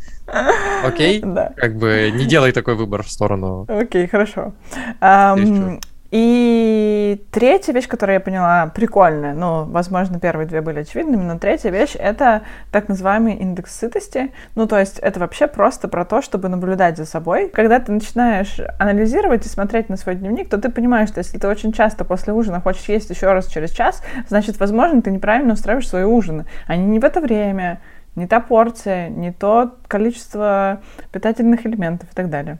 Окей? 0.82 1.20
Да. 1.20 1.52
Как 1.56 1.76
бы 1.76 2.10
не 2.14 2.24
делай 2.24 2.52
такой 2.52 2.74
выбор 2.74 3.02
в 3.02 3.10
сторону. 3.10 3.66
Окей, 3.68 4.06
хорошо. 4.06 4.54
И 6.10 7.22
третья 7.30 7.74
вещь, 7.74 7.86
которую 7.86 8.14
я 8.14 8.20
поняла, 8.20 8.72
прикольная, 8.74 9.34
ну, 9.34 9.64
возможно, 9.64 10.18
первые 10.18 10.46
две 10.46 10.62
были 10.62 10.80
очевидными, 10.80 11.22
но 11.22 11.38
третья 11.38 11.70
вещь— 11.70 11.96
это 11.98 12.42
так 12.72 12.88
называемый 12.88 13.34
индекс 13.34 13.78
сытости. 13.78 14.32
Ну, 14.54 14.66
то 14.66 14.78
есть 14.78 14.98
это 15.00 15.20
вообще 15.20 15.46
просто 15.48 15.86
про 15.86 16.06
то, 16.06 16.22
чтобы 16.22 16.48
наблюдать 16.48 16.96
за 16.96 17.04
собой. 17.04 17.50
Когда 17.50 17.78
ты 17.78 17.92
начинаешь 17.92 18.58
анализировать 18.78 19.44
и 19.44 19.50
смотреть 19.50 19.90
на 19.90 19.98
свой 19.98 20.14
дневник, 20.14 20.48
то 20.48 20.56
ты 20.56 20.70
понимаешь, 20.70 21.10
что 21.10 21.18
если 21.18 21.38
ты 21.38 21.46
очень 21.46 21.72
часто 21.72 22.06
после 22.06 22.32
ужина 22.32 22.62
хочешь 22.62 22.88
есть 22.88 23.10
еще 23.10 23.30
раз 23.32 23.46
через 23.46 23.70
час, 23.70 24.02
значит, 24.28 24.58
возможно, 24.58 25.02
ты 25.02 25.10
неправильно 25.10 25.52
устраиваешь 25.52 25.88
свои 25.88 26.04
ужины. 26.04 26.46
Они 26.66 26.86
не 26.86 27.00
в 27.00 27.04
это 27.04 27.20
время, 27.20 27.82
не 28.16 28.26
та 28.26 28.40
порция, 28.40 29.10
не 29.10 29.30
то 29.30 29.76
количество 29.86 30.80
питательных 31.12 31.66
элементов 31.66 32.10
и 32.10 32.14
так 32.14 32.30
далее. 32.30 32.58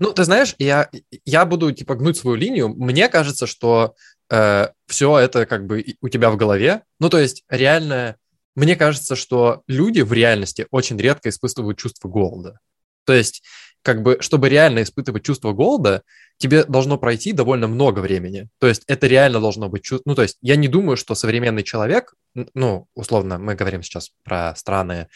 Ну, 0.00 0.12
ты 0.12 0.24
знаешь, 0.24 0.54
я, 0.58 0.88
я 1.24 1.44
буду, 1.44 1.72
типа, 1.72 1.94
гнуть 1.94 2.16
свою 2.16 2.36
линию. 2.36 2.68
Мне 2.68 3.08
кажется, 3.08 3.46
что 3.46 3.94
э, 4.30 4.68
все 4.86 5.18
это 5.18 5.46
как 5.46 5.66
бы 5.66 5.84
у 6.00 6.08
тебя 6.08 6.30
в 6.30 6.36
голове. 6.36 6.82
Ну, 7.00 7.08
то 7.08 7.18
есть, 7.18 7.44
реально, 7.48 8.16
мне 8.54 8.76
кажется, 8.76 9.16
что 9.16 9.62
люди 9.66 10.00
в 10.00 10.12
реальности 10.12 10.66
очень 10.70 10.98
редко 10.98 11.28
испытывают 11.28 11.78
чувство 11.78 12.08
голода. 12.08 12.58
То 13.04 13.12
есть, 13.12 13.42
как 13.82 14.02
бы, 14.02 14.18
чтобы 14.20 14.48
реально 14.48 14.82
испытывать 14.82 15.24
чувство 15.24 15.52
голода, 15.52 16.02
тебе 16.38 16.64
должно 16.64 16.98
пройти 16.98 17.32
довольно 17.32 17.66
много 17.66 18.00
времени. 18.00 18.48
То 18.58 18.68
есть, 18.68 18.84
это 18.86 19.06
реально 19.06 19.40
должно 19.40 19.68
быть 19.68 19.82
чувство... 19.82 20.10
Ну, 20.10 20.14
то 20.14 20.22
есть, 20.22 20.38
я 20.40 20.56
не 20.56 20.68
думаю, 20.68 20.96
что 20.96 21.14
современный 21.14 21.62
человек, 21.62 22.14
ну, 22.54 22.86
условно, 22.94 23.38
мы 23.38 23.54
говорим 23.54 23.82
сейчас 23.82 24.10
про 24.24 24.54
страны, 24.56 25.08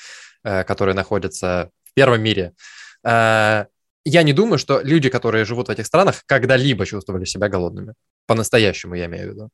э, 0.44 0.64
которые 0.64 0.94
находятся 0.94 1.70
в 1.85 1.94
первом 1.94 2.22
мире, 2.22 2.52
э, 3.05 3.66
я 4.09 4.23
не 4.23 4.33
думаю, 4.33 4.59
что 4.59 4.81
люди, 4.83 5.09
которые 5.09 5.45
живут 5.45 5.66
в 5.66 5.71
этих 5.71 5.85
странах, 5.85 6.23
когда-либо 6.27 6.87
чувствовали 6.87 7.25
себя 7.25 7.49
голодными. 7.49 7.95
По-настоящему, 8.27 8.95
я 8.95 9.07
имею 9.07 9.29
в 9.29 9.35
виду. 9.35 9.49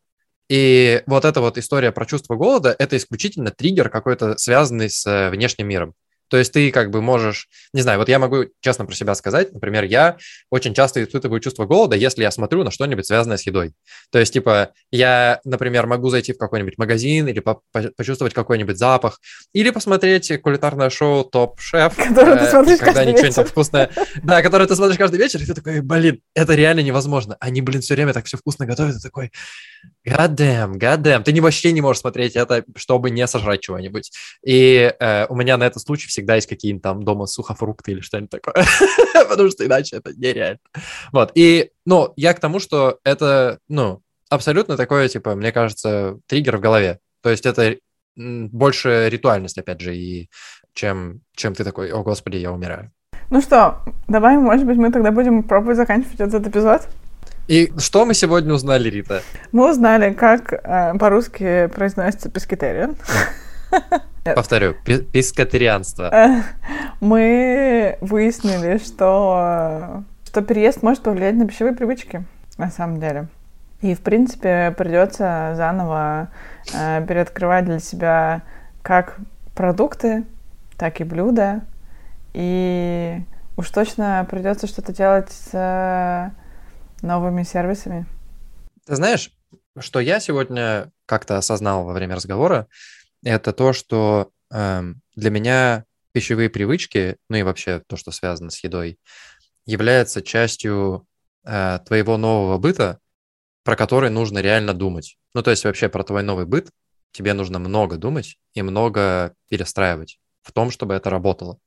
И 0.51 1.03
вот 1.07 1.25
эта 1.25 1.41
вот 1.41 1.57
история 1.57 1.91
про 1.91 2.05
чувство 2.05 2.37
голода– 2.37 2.77
это 2.79 2.99
исключительно 2.99 3.51
триггер 3.51 3.89
какой-то, 3.89 4.37
связанный 4.37 4.91
с 4.91 5.07
э, 5.07 5.31
внешним 5.31 5.69
миром. 5.69 5.95
То 6.33 6.39
есть 6.39 6.51
ты 6.51 6.71
как 6.71 6.89
бы 6.89 7.03
можешь, 7.03 7.47
не 7.75 7.83
знаю, 7.83 7.99
вот 7.99 8.09
я 8.09 8.19
могу 8.19 8.47
честно 8.63 8.87
про 8.87 8.95
себя 8.95 9.15
сказать, 9.15 9.53
например, 9.53 9.85
я 9.85 10.17
очень 10.49 10.73
часто 10.73 11.05
испытываю 11.05 11.41
чувство 11.41 11.67
голода, 11.67 11.95
если 11.95 12.23
я 12.23 12.31
смотрю 12.31 12.65
на 12.65 12.71
что-нибудь 12.71 13.05
связанное 13.05 13.37
с 13.37 13.47
едой. 13.47 13.75
То 14.11 14.19
есть, 14.19 14.33
типа, 14.33 14.71
я, 14.91 15.41
например, 15.45 15.87
могу 15.87 16.09
зайти 16.09 16.33
в 16.33 16.39
какой-нибудь 16.39 16.79
магазин 16.79 17.29
или 17.29 17.41
по 17.41 17.61
почувствовать 17.99 18.33
какой-нибудь 18.33 18.79
запах, 18.79 19.21
или 19.53 19.69
посмотреть 19.69 20.41
кулинарное 20.41 20.89
шоу 20.89 21.25
«Топ 21.25 21.61
Шеф», 21.61 21.97
которое 21.97 22.39
ты 22.39 22.45
э, 22.47 22.51
смотришь 22.51 22.79
когда 22.79 23.01
они 23.03 23.15
что-нибудь 23.15 23.51
вкусное, 23.51 23.91
да, 24.23 24.41
которое 24.41 24.67
ты 24.67 24.75
смотришь 24.75 24.97
каждый 24.97 25.19
вечер, 25.19 25.43
и 25.43 25.45
ты 25.45 25.53
такой, 25.53 25.83
блин, 25.83 26.23
это 26.35 26.55
реально 26.55 26.81
невозможно. 26.81 27.37
Они, 27.41 27.61
блин, 27.61 27.83
все 27.83 27.93
время 27.93 28.15
так 28.15 28.25
все 28.25 28.39
вкусно 28.39 28.65
готовят, 28.65 28.97
и 28.97 29.01
такой, 29.01 29.33
God 30.07 30.35
damn, 30.35 30.79
god 30.79 31.03
damn. 31.03 31.23
Ты 31.23 31.43
вообще 31.43 31.73
не 31.73 31.81
можешь 31.81 32.01
смотреть 32.01 32.37
это, 32.37 32.65
чтобы 32.77 33.11
не 33.11 33.27
сожрать 33.27 33.61
чего-нибудь. 33.61 34.11
И 34.45 34.93
э, 34.99 35.27
у 35.29 35.37
меня 35.37 35.57
на 35.57 35.65
этот 35.65 35.83
случай 35.83 36.09
всегда 36.09 36.22
всегда 36.23 36.37
есть 36.37 36.49
какие-нибудь 36.49 36.83
там 36.83 37.03
дома 37.03 37.27
сухофрукты 37.27 37.93
или 37.93 38.01
что-нибудь 38.01 38.31
такое, 38.31 38.65
потому 39.29 39.51
что 39.51 39.67
иначе 39.67 39.97
это 39.97 40.13
нереально. 40.15 40.61
Вот, 41.13 41.33
и, 41.35 41.71
ну, 41.85 42.13
я 42.17 42.33
к 42.33 42.41
тому, 42.41 42.61
что 42.61 42.99
это, 43.05 43.59
ну, 43.69 44.01
абсолютно 44.31 44.77
такое, 44.77 45.09
типа, 45.09 45.35
мне 45.35 45.51
кажется, 45.51 46.19
триггер 46.27 46.59
в 46.59 46.61
голове. 46.61 47.01
То 47.23 47.31
есть 47.31 47.45
это 47.45 47.77
больше 48.17 49.09
ритуальность, 49.11 49.59
опять 49.59 49.81
же, 49.81 49.97
и 49.97 50.29
чем, 50.75 51.21
чем 51.35 51.55
ты 51.55 51.65
такой, 51.65 51.91
о, 51.91 52.03
господи, 52.03 52.37
я 52.37 52.53
умираю. 52.53 52.93
Ну 53.31 53.41
что, 53.41 53.79
давай, 54.09 54.37
может 54.37 54.67
быть, 54.67 54.77
мы 54.77 54.93
тогда 54.93 55.11
будем 55.11 55.43
пробовать 55.43 55.77
заканчивать 55.77 56.21
этот 56.21 56.47
эпизод? 56.47 56.83
И 57.49 57.73
что 57.79 58.05
мы 58.05 58.15
сегодня 58.15 58.55
узнали, 58.55 58.89
Рита? 58.89 59.23
Мы 59.51 59.71
узнали, 59.71 60.13
как 60.13 60.53
э, 60.53 60.97
по-русски 60.99 61.69
произносится 61.75 62.31
пескетариан. 62.31 62.97
Повторю, 64.25 64.75
пескатарианство. 65.13 66.43
Мы 67.01 67.99
выяснили, 68.01 68.79
что, 68.79 70.05
что 70.25 70.43
переезд 70.43 70.83
может 70.83 71.03
повлиять 71.03 71.35
на 71.35 71.47
пищевые 71.47 71.75
привычки, 71.75 72.25
на 72.57 72.71
самом 72.71 73.01
деле. 73.01 73.29
И, 73.81 73.95
в 73.95 74.01
принципе, 74.01 74.73
придется 74.79 75.55
заново 75.57 76.31
э, 76.73 77.05
переоткрывать 77.07 77.65
для 77.65 77.81
себя 77.81 78.43
как 78.83 79.17
продукты, 79.57 80.25
так 80.79 81.01
и 81.01 81.05
блюда. 81.05 81.63
И 82.33 83.21
уж 83.57 83.69
точно 83.71 84.25
придется 84.31 84.69
что-то 84.69 84.93
делать 84.93 85.33
с 85.33 85.51
э, 85.53 86.31
новыми 87.05 87.43
сервисами. 87.43 88.07
Ты 88.87 88.95
знаешь, 88.95 89.33
что 89.79 89.99
я 89.99 90.21
сегодня 90.21 90.93
как-то 91.07 91.37
осознал 91.37 91.85
во 91.85 91.93
время 91.93 92.15
разговора, 92.15 92.69
это 93.23 93.53
то, 93.53 93.73
что 93.73 94.31
э, 94.53 94.83
для 95.15 95.31
меня 95.31 95.85
пищевые 96.13 96.51
привычки, 96.51 97.17
ну 97.29 97.37
и 97.37 97.43
вообще 97.43 97.83
то, 97.87 97.97
что 97.97 98.11
связано 98.11 98.51
с 98.51 98.63
едой, 98.63 98.99
является 99.67 100.23
частью 100.23 101.07
э, 101.45 101.79
твоего 101.87 102.17
нового 102.17 102.59
быта, 102.59 102.99
про 103.65 103.77
который 103.77 104.11
нужно 104.11 104.41
реально 104.41 104.75
думать. 104.75 105.17
Ну, 105.35 105.43
то 105.43 105.51
есть 105.51 105.65
вообще 105.65 105.89
про 105.89 106.03
твой 106.03 106.23
новый 106.23 106.47
быт 106.47 106.71
тебе 107.13 107.33
нужно 107.35 107.59
много 107.59 107.97
думать 107.97 108.39
и 108.55 108.63
много 108.63 109.35
перестраивать 109.49 110.19
в 110.43 110.53
том, 110.53 110.71
чтобы 110.71 110.95
это 110.95 111.11
работало. 111.11 111.59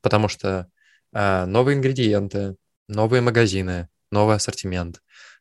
Потому 0.00 0.28
что 0.28 0.68
э, 1.12 1.44
новые 1.46 1.76
ингредиенты, 1.76 2.56
новые 2.88 3.20
магазины, 3.20 3.88
новый 4.10 4.36
ассортимент, 4.36 5.00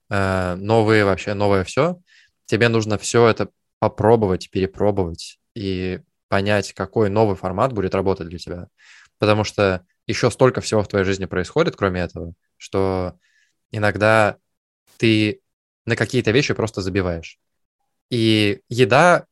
э, 0.10 0.56
новые 0.56 1.06
вообще, 1.06 1.34
новое 1.34 1.63
все, 1.63 1.99
тебе 2.45 2.69
нужно 2.69 2.97
все 2.97 3.28
это 3.28 3.49
попробовать, 3.80 4.49
перепробовать 4.51 5.39
и 5.55 6.01
понять, 6.27 6.73
какой 6.73 7.09
новый 7.09 7.35
формат 7.35 7.73
будет 7.73 7.95
работать 7.95 8.27
для 8.27 8.37
тебя. 8.37 8.67
Потому 9.17 9.43
что 9.43 9.85
еще 10.05 10.29
столько 10.29 10.61
всего 10.61 10.83
в 10.83 10.87
твоей 10.87 11.05
жизни 11.05 11.25
происходит, 11.25 11.75
кроме 11.75 12.01
этого, 12.01 12.33
что 12.57 13.17
иногда 13.71 14.37
ты 14.97 15.41
на 15.85 15.95
какие-то 15.95 16.31
вещи 16.31 16.53
просто 16.53 16.81
забиваешь. 16.81 17.39
И 18.09 18.61
еда, 18.69 19.25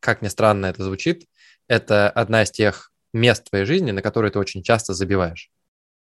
как 0.00 0.22
ни 0.22 0.28
странно 0.28 0.66
это 0.66 0.82
звучит, 0.82 1.26
это 1.68 2.10
одна 2.10 2.42
из 2.42 2.50
тех 2.50 2.90
мест 3.12 3.46
в 3.46 3.50
твоей 3.50 3.64
жизни, 3.64 3.90
на 3.90 4.02
которые 4.02 4.30
ты 4.30 4.38
очень 4.38 4.62
часто 4.62 4.94
забиваешь. 4.94 5.50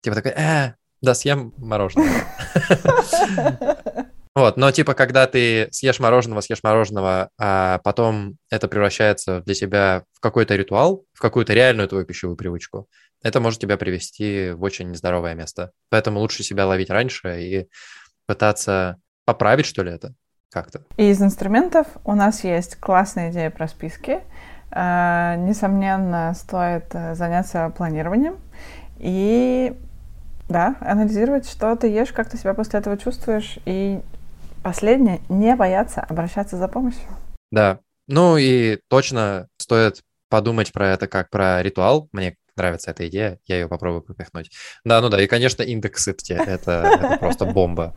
Типа 0.03 0.17
такой, 0.17 0.33
э, 0.33 0.75
да, 1.01 1.15
съем 1.15 1.53
мороженое. 1.57 2.27
Вот, 4.37 4.59
но 4.59 4.71
типа, 4.71 4.93
когда 4.93 5.27
ты 5.27 5.69
съешь 5.73 5.99
мороженого, 5.99 6.43
съешь 6.43 6.63
мороженого, 6.63 7.31
а 7.39 7.79
потом 7.79 8.37
это 8.51 8.69
превращается 8.69 9.41
для 9.41 9.55
тебя 9.55 10.05
в 10.13 10.21
какой-то 10.21 10.55
ритуал, 10.57 11.05
в 11.15 11.21
какую-то 11.21 11.55
реальную 11.55 11.89
твою 11.89 12.05
пищевую 12.05 12.37
привычку, 12.37 12.87
это 13.23 13.41
может 13.41 13.61
тебя 13.61 13.79
привести 13.79 14.51
в 14.51 14.63
очень 14.63 14.91
нездоровое 14.91 15.35
место. 15.35 15.71
Поэтому 15.89 16.21
лучше 16.21 16.43
себя 16.43 16.67
ловить 16.67 16.91
раньше 16.91 17.41
и 17.41 17.69
пытаться 18.27 18.99
поправить, 19.25 19.65
что 19.65 19.83
ли, 19.83 19.93
это 19.93 20.13
как-то. 20.53 20.83
И 20.99 21.09
из 21.09 21.23
инструментов 21.23 21.87
у 22.05 22.15
нас 22.15 22.45
есть 22.45 22.77
классная 22.77 23.31
идея 23.31 23.51
про 23.51 23.69
списки. 23.69 24.21
А, 24.71 25.37
несомненно, 25.37 26.35
стоит 26.35 26.89
э, 26.93 27.15
заняться 27.15 27.73
планированием 27.75 28.37
и 28.99 29.75
да, 30.51 30.77
анализировать, 30.81 31.49
что 31.49 31.75
ты 31.77 31.89
ешь, 31.89 32.13
как 32.13 32.29
ты 32.29 32.37
себя 32.37 32.53
после 32.53 32.81
этого 32.81 32.99
чувствуешь, 32.99 33.59
и 33.65 34.01
Последнее— 34.67 35.21
не 35.29 35.55
бояться 35.55 36.01
обращаться 36.01 36.57
за 36.57 36.67
помощью. 36.67 37.07
Да. 37.53 37.79
Ну 38.09 38.37
и 38.37 38.81
точно 38.89 39.47
стоит 39.59 40.03
подумать 40.29 40.73
про 40.73 40.89
это 40.89 41.07
как 41.07 41.31
про 41.31 41.63
ритуал. 41.63 42.09
Мне 42.11 42.35
нравится 42.57 42.91
эта 42.91 43.07
идея, 43.07 43.39
я 43.47 43.61
ее 43.61 43.69
попробую 43.69 44.03
пропихнуть. 44.03 44.51
Да, 44.85 45.01
ну 45.01 45.09
да, 45.09 45.23
и, 45.23 45.29
конечно, 45.29 45.63
индекс 45.63 46.03
сытости— 46.03 46.33
это, 46.47 46.99
это 46.99 47.17
просто 47.21 47.45
бомба. 47.45 47.95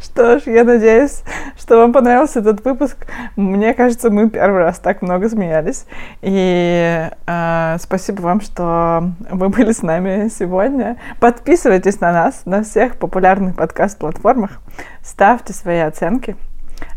Что 0.00 0.38
ж, 0.38 0.42
я 0.46 0.64
надеюсь, 0.64 1.22
что 1.56 1.78
вам 1.78 1.92
понравился 1.92 2.40
этот 2.40 2.64
выпуск. 2.64 3.06
Мне 3.36 3.74
кажется, 3.74 4.10
мы 4.10 4.28
первый 4.28 4.62
раз 4.62 4.78
так 4.78 5.02
много 5.02 5.28
смеялись. 5.28 5.86
И 6.20 7.08
э, 7.26 7.76
спасибо 7.80 8.20
вам, 8.20 8.40
что 8.40 9.10
вы 9.30 9.48
были 9.48 9.72
с 9.72 9.82
нами 9.82 10.28
сегодня. 10.28 10.96
Подписывайтесь 11.20 12.00
на 12.00 12.12
нас 12.12 12.42
на 12.44 12.62
всех 12.62 12.96
популярных 12.96 13.56
подкаст-платформах. 13.56 14.60
Ставьте 15.02 15.52
свои 15.52 15.78
оценки. 15.78 16.36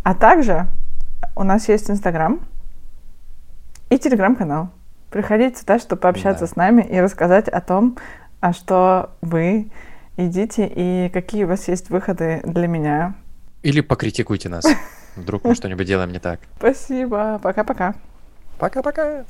А 0.04 0.14
также 0.14 0.66
у 1.36 1.44
нас 1.44 1.70
есть 1.70 1.90
Инстаграм 1.90 2.40
и 3.90 3.98
Телеграм-канал. 3.98 4.70
Приходите 5.10 5.60
сюда, 5.60 5.80
чтобы 5.80 6.02
пообщаться 6.02 6.46
да. 6.46 6.52
с 6.52 6.56
нами 6.56 6.82
и 6.82 7.00
рассказать 7.00 7.48
о 7.48 7.62
том, 7.62 7.98
а 8.42 8.52
что 8.52 9.12
вы 9.22 9.72
идите 10.18 10.72
и 10.74 11.10
какие 11.10 11.44
у 11.44 11.48
вас 11.48 11.68
есть 11.68 11.90
выходы 11.90 12.42
для 12.44 12.68
меня. 12.68 13.16
Или 13.64 13.82
покритикуйте 13.82 14.50
нас. 14.50 14.66
Вдруг 15.16 15.44
мы 15.44 15.56
что-нибудь 15.56 15.88
делаем 15.88 16.12
не 16.12 16.20
так. 16.20 16.40
Спасибо. 16.58 17.40
Пока-пока. 17.42 17.96
Пока-пока. 18.58 19.26